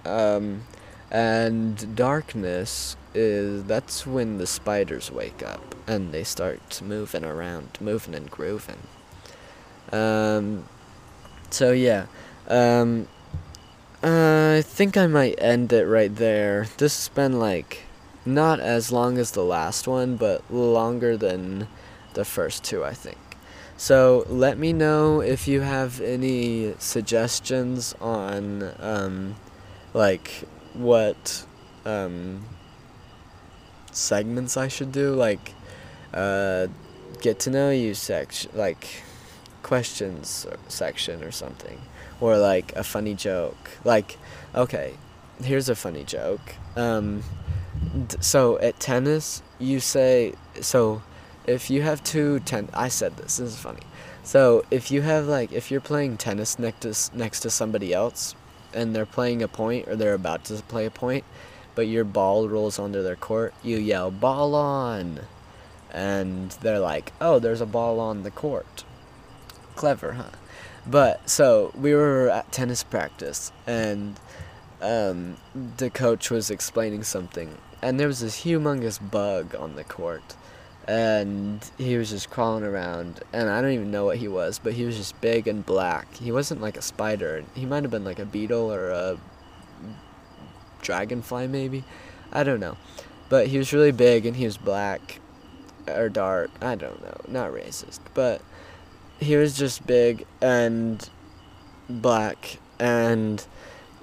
Um, 0.06 0.63
and 1.10 1.96
darkness 1.96 2.96
is 3.13 3.63
that's 3.65 4.06
when 4.08 4.38
the 4.38 4.47
spiders 4.47 5.12
wake 5.12 5.43
up 5.43 5.76
and 5.88 6.12
they 6.12 6.24
start 6.24 6.82
moving 6.84 7.26
around, 7.26 7.78
moving 7.82 8.15
and 8.15 8.30
grooving. 8.30 8.80
Um, 9.91 10.65
so 11.50 11.71
yeah, 11.71 12.06
um, 12.47 13.08
I 14.04 14.63
think 14.65 14.97
I 14.97 15.08
might 15.08 15.36
end 15.38 15.74
it 15.74 15.86
right 15.86 16.15
there. 16.15 16.67
This 16.78 16.97
has 16.97 17.10
been 17.10 17.39
like 17.39 17.84
not 18.26 18.60
as 18.60 18.91
long 18.91 19.17
as 19.17 19.32
the 19.32 19.43
last 19.43 19.88
one, 19.88 20.15
but 20.15 20.52
longer 20.52 21.17
than 21.17 21.67
the 22.13 22.26
first 22.26 22.63
two, 22.63 22.84
I 22.84 22.93
think. 22.93 23.17
So 23.78 24.26
let 24.30 24.58
me 24.60 24.74
know 24.74 25.21
if 25.21 25.47
you 25.47 25.62
have 25.62 26.02
any 26.02 26.76
suggestions 26.78 27.95
on, 28.00 28.71
um, 28.80 29.36
like, 29.93 30.47
what 30.74 31.45
um, 31.84 32.45
segments 33.91 34.58
I 34.58 34.67
should 34.67 34.91
do, 34.91 35.13
like, 35.13 35.54
uh, 36.13 36.67
get 37.21 37.39
to 37.41 37.49
know 37.49 37.69
you 37.69 37.93
section, 37.93 38.51
like, 38.54 39.04
questions 39.63 40.45
section 40.67 41.23
or 41.23 41.32
something, 41.32 41.80
or 42.19 42.38
like 42.38 42.75
a 42.75 42.84
funny 42.84 43.13
joke. 43.13 43.69
Like, 43.84 44.17
okay, 44.56 44.95
here's 45.43 45.69
a 45.69 45.75
funny 45.75 46.04
joke. 46.04 46.41
Um, 46.75 47.23
so 48.19 48.60
at 48.60 48.80
tennis, 48.80 49.41
you 49.60 49.80
say 49.80 50.34
so 50.60 51.01
if 51.47 51.69
you 51.69 51.82
have 51.82 52.04
two 52.04 52.39
ten, 52.41 52.69
I 52.73 52.89
said 52.89 53.17
this. 53.17 53.38
This 53.38 53.54
is 53.54 53.60
funny. 53.60 53.82
So 54.23 54.63
if 54.71 54.91
you 54.91 55.01
have 55.01 55.27
like 55.27 55.51
if 55.51 55.71
you're 55.71 55.82
playing 55.82 56.17
tennis 56.17 56.60
next 56.60 56.82
to 56.82 57.17
next 57.17 57.39
to 57.41 57.49
somebody 57.49 57.93
else, 57.93 58.36
and 58.73 58.95
they're 58.95 59.06
playing 59.06 59.41
a 59.41 59.47
point 59.47 59.88
or 59.88 59.95
they're 59.95 60.13
about 60.13 60.45
to 60.45 60.56
play 60.63 60.86
a 60.86 60.91
point, 60.91 61.23
but 61.82 61.88
your 61.88 62.04
ball 62.04 62.48
rolls 62.48 62.78
onto 62.78 63.02
their 63.02 63.15
court, 63.15 63.56
you 63.63 63.76
yell 63.76 64.12
"ball 64.12 64.54
on," 64.54 65.22
and 65.91 66.52
they're 66.62 66.78
like, 66.78 67.12
"Oh, 67.20 67.39
there's 67.39 67.60
a 67.60 67.65
ball 67.65 68.00
on 68.00 68.22
the 68.22 68.30
court." 68.30 68.84
Clever, 69.76 70.12
huh? 70.12 70.38
But 70.86 71.28
so 71.28 71.72
we 71.74 71.96
were 71.96 72.30
at 72.30 72.52
tennis 72.52 72.84
practice, 72.84 73.52
and 73.65 74.20
um, 74.80 75.38
the 75.78 75.89
coach 75.89 76.30
was 76.30 76.52
explaining 76.52 77.02
something, 77.02 77.58
and 77.82 78.00
there 78.00 78.06
was 78.06 78.20
this 78.20 78.44
humongous 78.44 79.00
bug 79.00 79.56
on 79.56 79.76
the 79.76 79.84
court 79.84 80.36
and 80.88 81.72
he 81.80 81.96
was 81.96 82.10
just 82.10 82.32
crawling 82.32 82.63
around 82.63 83.20
and 83.34 83.52
i 83.52 83.62
don't 83.62 83.72
even 83.72 83.91
know 83.91 84.04
what 84.04 84.17
he 84.17 84.28
was 84.28 84.58
but 84.58 84.74
he 84.74 84.84
was 84.84 84.98
just 84.98 85.22
big 85.22 85.48
and 85.48 85.63
black 85.63 86.12
he 86.15 86.32
wasn't 86.32 86.60
like 86.60 86.76
a 86.76 86.82
spider 86.82 87.44
he 87.54 87.67
might 87.67 87.84
have 87.84 87.91
been 87.91 88.04
like 88.04 88.17
a 88.17 88.26
beetle 88.26 88.74
or 88.74 88.89
a 88.89 89.20
dragonfly 90.82 91.48
maybe 91.48 91.84
i 92.32 92.44
don't 92.44 92.60
know 92.60 92.78
but 93.30 93.48
he 93.48 93.58
was 93.58 93.74
really 93.74 93.91
big 93.91 94.26
and 94.26 94.36
he 94.36 94.46
was 94.46 94.58
black 94.58 95.20
or 95.88 96.10
dark 96.10 96.50
i 96.62 96.76
don't 96.76 97.02
know 97.02 97.17
not 97.28 97.52
racist 97.52 98.00
but 98.13 98.41
he 99.20 99.36
was 99.36 99.58
just 99.58 99.86
big 99.86 100.26
and 100.41 101.10
black 101.89 102.58
and 102.80 103.45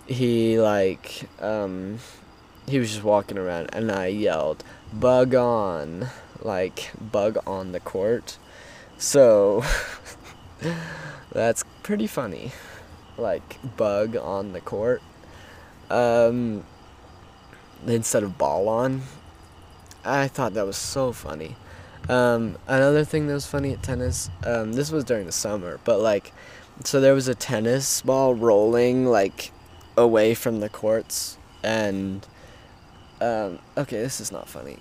he 0.07 0.59
like 0.59 1.28
um 1.40 1.98
he 2.66 2.78
was 2.78 2.90
just 2.90 3.05
walking 3.05 3.38
around 3.38 3.68
and 3.72 3.90
i 3.90 4.07
yelled 4.07 4.62
bug 4.92 5.34
on 5.34 6.09
like 6.42 6.90
bug 7.00 7.38
on 7.46 7.72
the 7.72 7.80
court. 7.80 8.38
So 8.96 9.64
that's 11.32 11.64
pretty 11.82 12.07
funny. 12.07 12.52
Like 13.16 13.59
bug 13.76 14.16
on 14.16 14.52
the 14.52 14.61
court. 14.61 15.02
Um 15.90 16.64
instead 17.86 18.22
of 18.22 18.38
ball 18.38 18.68
on. 18.68 19.02
I 20.04 20.28
thought 20.28 20.54
that 20.54 20.66
was 20.66 20.76
so 20.76 21.12
funny. 21.12 21.56
Um, 22.08 22.56
another 22.66 23.04
thing 23.04 23.26
that 23.26 23.34
was 23.34 23.46
funny 23.46 23.72
at 23.72 23.82
tennis, 23.82 24.30
um, 24.44 24.72
this 24.72 24.90
was 24.90 25.04
during 25.04 25.26
the 25.26 25.32
summer, 25.32 25.78
but 25.84 26.00
like, 26.00 26.32
so 26.84 27.00
there 27.00 27.12
was 27.12 27.28
a 27.28 27.34
tennis 27.34 28.00
ball 28.02 28.34
rolling 28.34 29.04
like 29.04 29.52
away 29.96 30.34
from 30.34 30.60
the 30.60 30.68
courts, 30.68 31.36
and 31.62 32.26
um, 33.20 33.58
okay, 33.76 33.98
this 33.98 34.20
is 34.20 34.32
not 34.32 34.48
funny. 34.48 34.78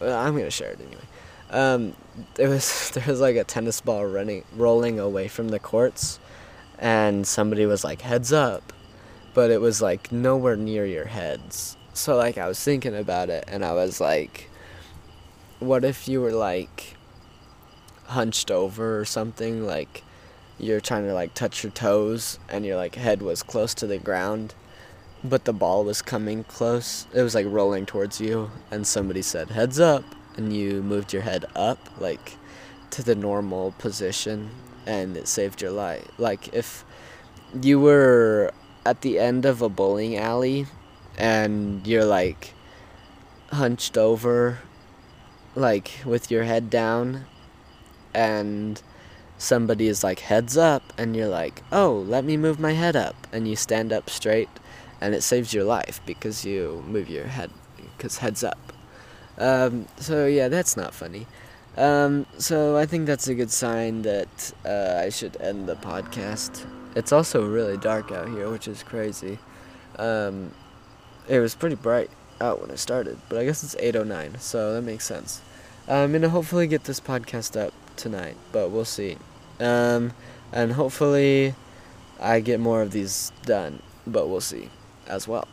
I'm 0.00 0.36
gonna 0.36 0.50
share 0.50 0.70
it 0.70 0.80
anyway. 0.80 1.02
Um, 1.50 1.96
there 2.34 2.48
was 2.48 2.90
there 2.94 3.04
was 3.06 3.20
like 3.20 3.36
a 3.36 3.44
tennis 3.44 3.80
ball 3.80 4.06
running 4.06 4.44
rolling 4.56 4.98
away 4.98 5.28
from 5.28 5.48
the 5.48 5.58
courts, 5.58 6.18
and 6.78 7.26
somebody 7.26 7.66
was 7.66 7.84
like 7.84 8.00
heads 8.00 8.32
up, 8.32 8.72
but 9.34 9.50
it 9.50 9.60
was 9.60 9.82
like 9.82 10.10
nowhere 10.10 10.56
near 10.56 10.86
your 10.86 11.06
heads. 11.06 11.76
So 12.00 12.16
like 12.16 12.38
I 12.38 12.48
was 12.48 12.62
thinking 12.62 12.96
about 12.96 13.28
it 13.28 13.44
and 13.46 13.64
I 13.64 13.72
was 13.74 14.00
like 14.00 14.50
what 15.58 15.84
if 15.84 16.08
you 16.08 16.22
were 16.22 16.32
like 16.32 16.96
hunched 18.06 18.50
over 18.50 18.98
or 18.98 19.04
something? 19.04 19.66
Like 19.66 20.02
you're 20.58 20.80
trying 20.80 21.04
to 21.04 21.14
like 21.14 21.34
touch 21.34 21.62
your 21.62 21.70
toes 21.72 22.38
and 22.48 22.64
your 22.64 22.76
like 22.76 22.94
head 22.94 23.22
was 23.22 23.42
close 23.42 23.74
to 23.74 23.86
the 23.86 23.98
ground 23.98 24.54
but 25.22 25.44
the 25.44 25.52
ball 25.52 25.84
was 25.84 26.00
coming 26.00 26.44
close. 26.44 27.06
It 27.12 27.20
was 27.20 27.34
like 27.34 27.44
rolling 27.46 27.84
towards 27.84 28.22
you 28.22 28.50
and 28.70 28.86
somebody 28.86 29.20
said 29.20 29.50
heads 29.50 29.78
up 29.78 30.04
and 30.38 30.56
you 30.56 30.82
moved 30.82 31.12
your 31.12 31.22
head 31.22 31.44
up 31.54 31.78
like 32.00 32.38
to 32.92 33.02
the 33.02 33.14
normal 33.14 33.72
position 33.72 34.50
and 34.86 35.14
it 35.18 35.28
saved 35.28 35.60
your 35.60 35.72
life. 35.72 36.08
Like 36.16 36.54
if 36.54 36.86
you 37.62 37.78
were 37.78 38.52
at 38.86 39.02
the 39.02 39.18
end 39.18 39.44
of 39.44 39.60
a 39.60 39.68
bowling 39.68 40.16
alley 40.16 40.66
and 41.18 41.86
you're 41.86 42.04
like 42.04 42.54
hunched 43.52 43.96
over 43.98 44.58
like 45.54 45.90
with 46.04 46.30
your 46.30 46.44
head 46.44 46.70
down 46.70 47.24
and 48.14 48.82
somebody 49.38 49.88
is 49.88 50.04
like 50.04 50.20
heads 50.20 50.56
up 50.56 50.92
and 50.98 51.16
you're 51.16 51.28
like 51.28 51.62
oh 51.72 52.04
let 52.06 52.24
me 52.24 52.36
move 52.36 52.60
my 52.60 52.72
head 52.72 52.94
up 52.94 53.26
and 53.32 53.48
you 53.48 53.56
stand 53.56 53.92
up 53.92 54.08
straight 54.08 54.48
and 55.00 55.14
it 55.14 55.22
saves 55.22 55.54
your 55.54 55.64
life 55.64 56.00
because 56.04 56.44
you 56.44 56.84
move 56.86 57.08
your 57.08 57.26
head 57.26 57.50
because 57.96 58.18
heads 58.18 58.44
up. 58.44 58.72
Um, 59.38 59.86
so 59.96 60.26
yeah 60.26 60.48
that's 60.48 60.76
not 60.76 60.94
funny. 60.94 61.26
Um, 61.76 62.26
so 62.36 62.76
i 62.76 62.84
think 62.84 63.06
that's 63.06 63.28
a 63.28 63.34
good 63.34 63.50
sign 63.50 64.02
that 64.02 64.52
uh, 64.66 65.02
i 65.04 65.08
should 65.08 65.40
end 65.40 65.68
the 65.68 65.76
podcast. 65.76 66.66
It's 66.96 67.12
also 67.12 67.46
really 67.46 67.76
dark 67.76 68.10
out 68.12 68.28
here 68.28 68.50
which 68.50 68.68
is 68.68 68.82
crazy. 68.82 69.38
Um, 69.98 70.52
it 71.30 71.38
was 71.38 71.54
pretty 71.54 71.76
bright 71.76 72.10
out 72.42 72.60
when 72.60 72.70
i 72.70 72.74
started 72.74 73.16
but 73.30 73.38
i 73.38 73.44
guess 73.44 73.62
it's 73.62 73.76
809 73.78 74.38
so 74.38 74.74
that 74.74 74.82
makes 74.82 75.06
sense 75.06 75.40
i'm 75.88 76.12
gonna 76.12 76.28
hopefully 76.28 76.66
get 76.66 76.84
this 76.84 77.00
podcast 77.00 77.58
up 77.58 77.72
tonight 77.96 78.36
but 78.52 78.70
we'll 78.70 78.84
see 78.84 79.16
um, 79.60 80.12
and 80.52 80.72
hopefully 80.72 81.54
I 82.18 82.40
get 82.40 82.60
more 82.60 82.82
of 82.82 82.92
these 82.92 83.32
done, 83.44 83.82
but 84.06 84.28
we'll 84.28 84.40
see 84.40 84.68
as 85.06 85.28
well. 85.28 85.48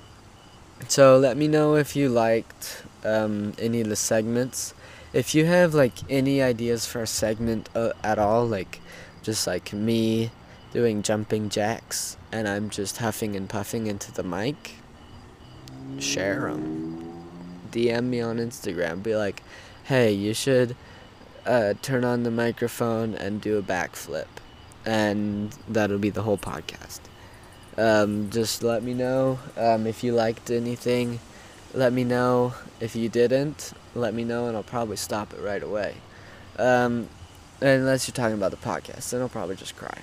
So 0.87 1.17
let 1.17 1.37
me 1.37 1.47
know 1.47 1.75
if 1.75 1.95
you 1.95 2.09
liked 2.09 2.83
um, 3.03 3.53
any 3.59 3.81
of 3.81 3.89
the 3.89 3.95
segments. 3.95 4.73
If 5.13 5.33
you 5.33 5.45
have 5.45 5.73
like 5.73 5.93
any 6.09 6.41
ideas 6.41 6.85
for 6.85 7.01
a 7.01 7.07
segment 7.07 7.69
uh, 7.75 7.93
at 8.03 8.19
all, 8.19 8.45
like 8.45 8.79
just 9.23 9.47
like 9.47 9.73
me 9.73 10.31
doing 10.73 11.01
jumping 11.01 11.49
jacks 11.49 12.17
and 12.31 12.47
I'm 12.47 12.69
just 12.69 12.97
huffing 12.97 13.35
and 13.35 13.49
puffing 13.49 13.87
into 13.87 14.11
the 14.11 14.23
mic, 14.23 14.75
share 15.99 16.41
them. 16.41 17.23
DM 17.71 18.05
me 18.05 18.21
on 18.21 18.37
Instagram. 18.37 19.03
Be 19.03 19.15
like, 19.15 19.43
hey, 19.83 20.11
you 20.11 20.33
should 20.33 20.75
uh, 21.45 21.73
turn 21.81 22.03
on 22.03 22.23
the 22.23 22.31
microphone 22.31 23.15
and 23.15 23.41
do 23.41 23.57
a 23.57 23.61
backflip, 23.61 24.27
and 24.85 25.51
that'll 25.67 25.97
be 25.97 26.09
the 26.09 26.23
whole 26.23 26.37
podcast. 26.37 26.99
Um, 27.77 28.29
just 28.31 28.63
let 28.63 28.83
me 28.83 28.93
know 28.93 29.39
um, 29.55 29.85
if 29.85 30.03
you 30.03 30.13
liked 30.13 30.49
anything. 30.49 31.19
Let 31.73 31.93
me 31.93 32.03
know 32.03 32.53
if 32.79 32.95
you 32.95 33.07
didn't. 33.07 33.73
Let 33.93 34.13
me 34.13 34.23
know, 34.23 34.47
and 34.47 34.57
I'll 34.57 34.63
probably 34.63 34.97
stop 34.97 35.33
it 35.33 35.41
right 35.41 35.61
away. 35.61 35.95
Um, 36.57 37.07
unless 37.61 38.07
you're 38.07 38.15
talking 38.15 38.35
about 38.35 38.51
the 38.51 38.57
podcast, 38.57 39.11
then 39.11 39.21
I'll 39.21 39.29
probably 39.29 39.55
just 39.55 39.75
cry. 39.75 40.01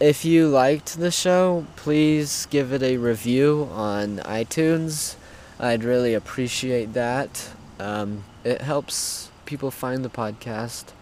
If 0.00 0.24
you 0.24 0.48
liked 0.48 0.98
the 0.98 1.10
show, 1.10 1.66
please 1.76 2.46
give 2.48 2.72
it 2.72 2.82
a 2.82 2.96
review 2.96 3.68
on 3.70 4.16
iTunes. 4.20 5.16
I'd 5.58 5.84
really 5.84 6.14
appreciate 6.14 6.94
that. 6.94 7.50
Um, 7.78 8.24
it 8.42 8.62
helps 8.62 9.30
people 9.44 9.70
find 9.70 10.02
the 10.02 10.08
podcast. 10.08 10.94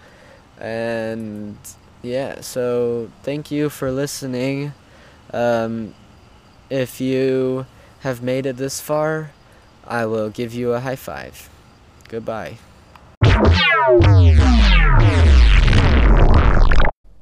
And 0.58 1.56
yeah, 2.02 2.40
so 2.40 3.12
thank 3.22 3.52
you 3.52 3.68
for 3.68 3.92
listening. 3.92 4.72
Um, 5.32 5.94
if 6.68 7.00
you 7.00 7.66
have 8.00 8.20
made 8.20 8.46
it 8.46 8.56
this 8.56 8.80
far, 8.80 9.30
I 9.86 10.06
will 10.06 10.28
give 10.28 10.52
you 10.52 10.72
a 10.72 10.80
high 10.80 10.96
five. 10.96 11.48
Goodbye. 12.08 12.58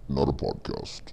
Not 0.08 0.28
a 0.28 0.32
podcast. 0.32 1.12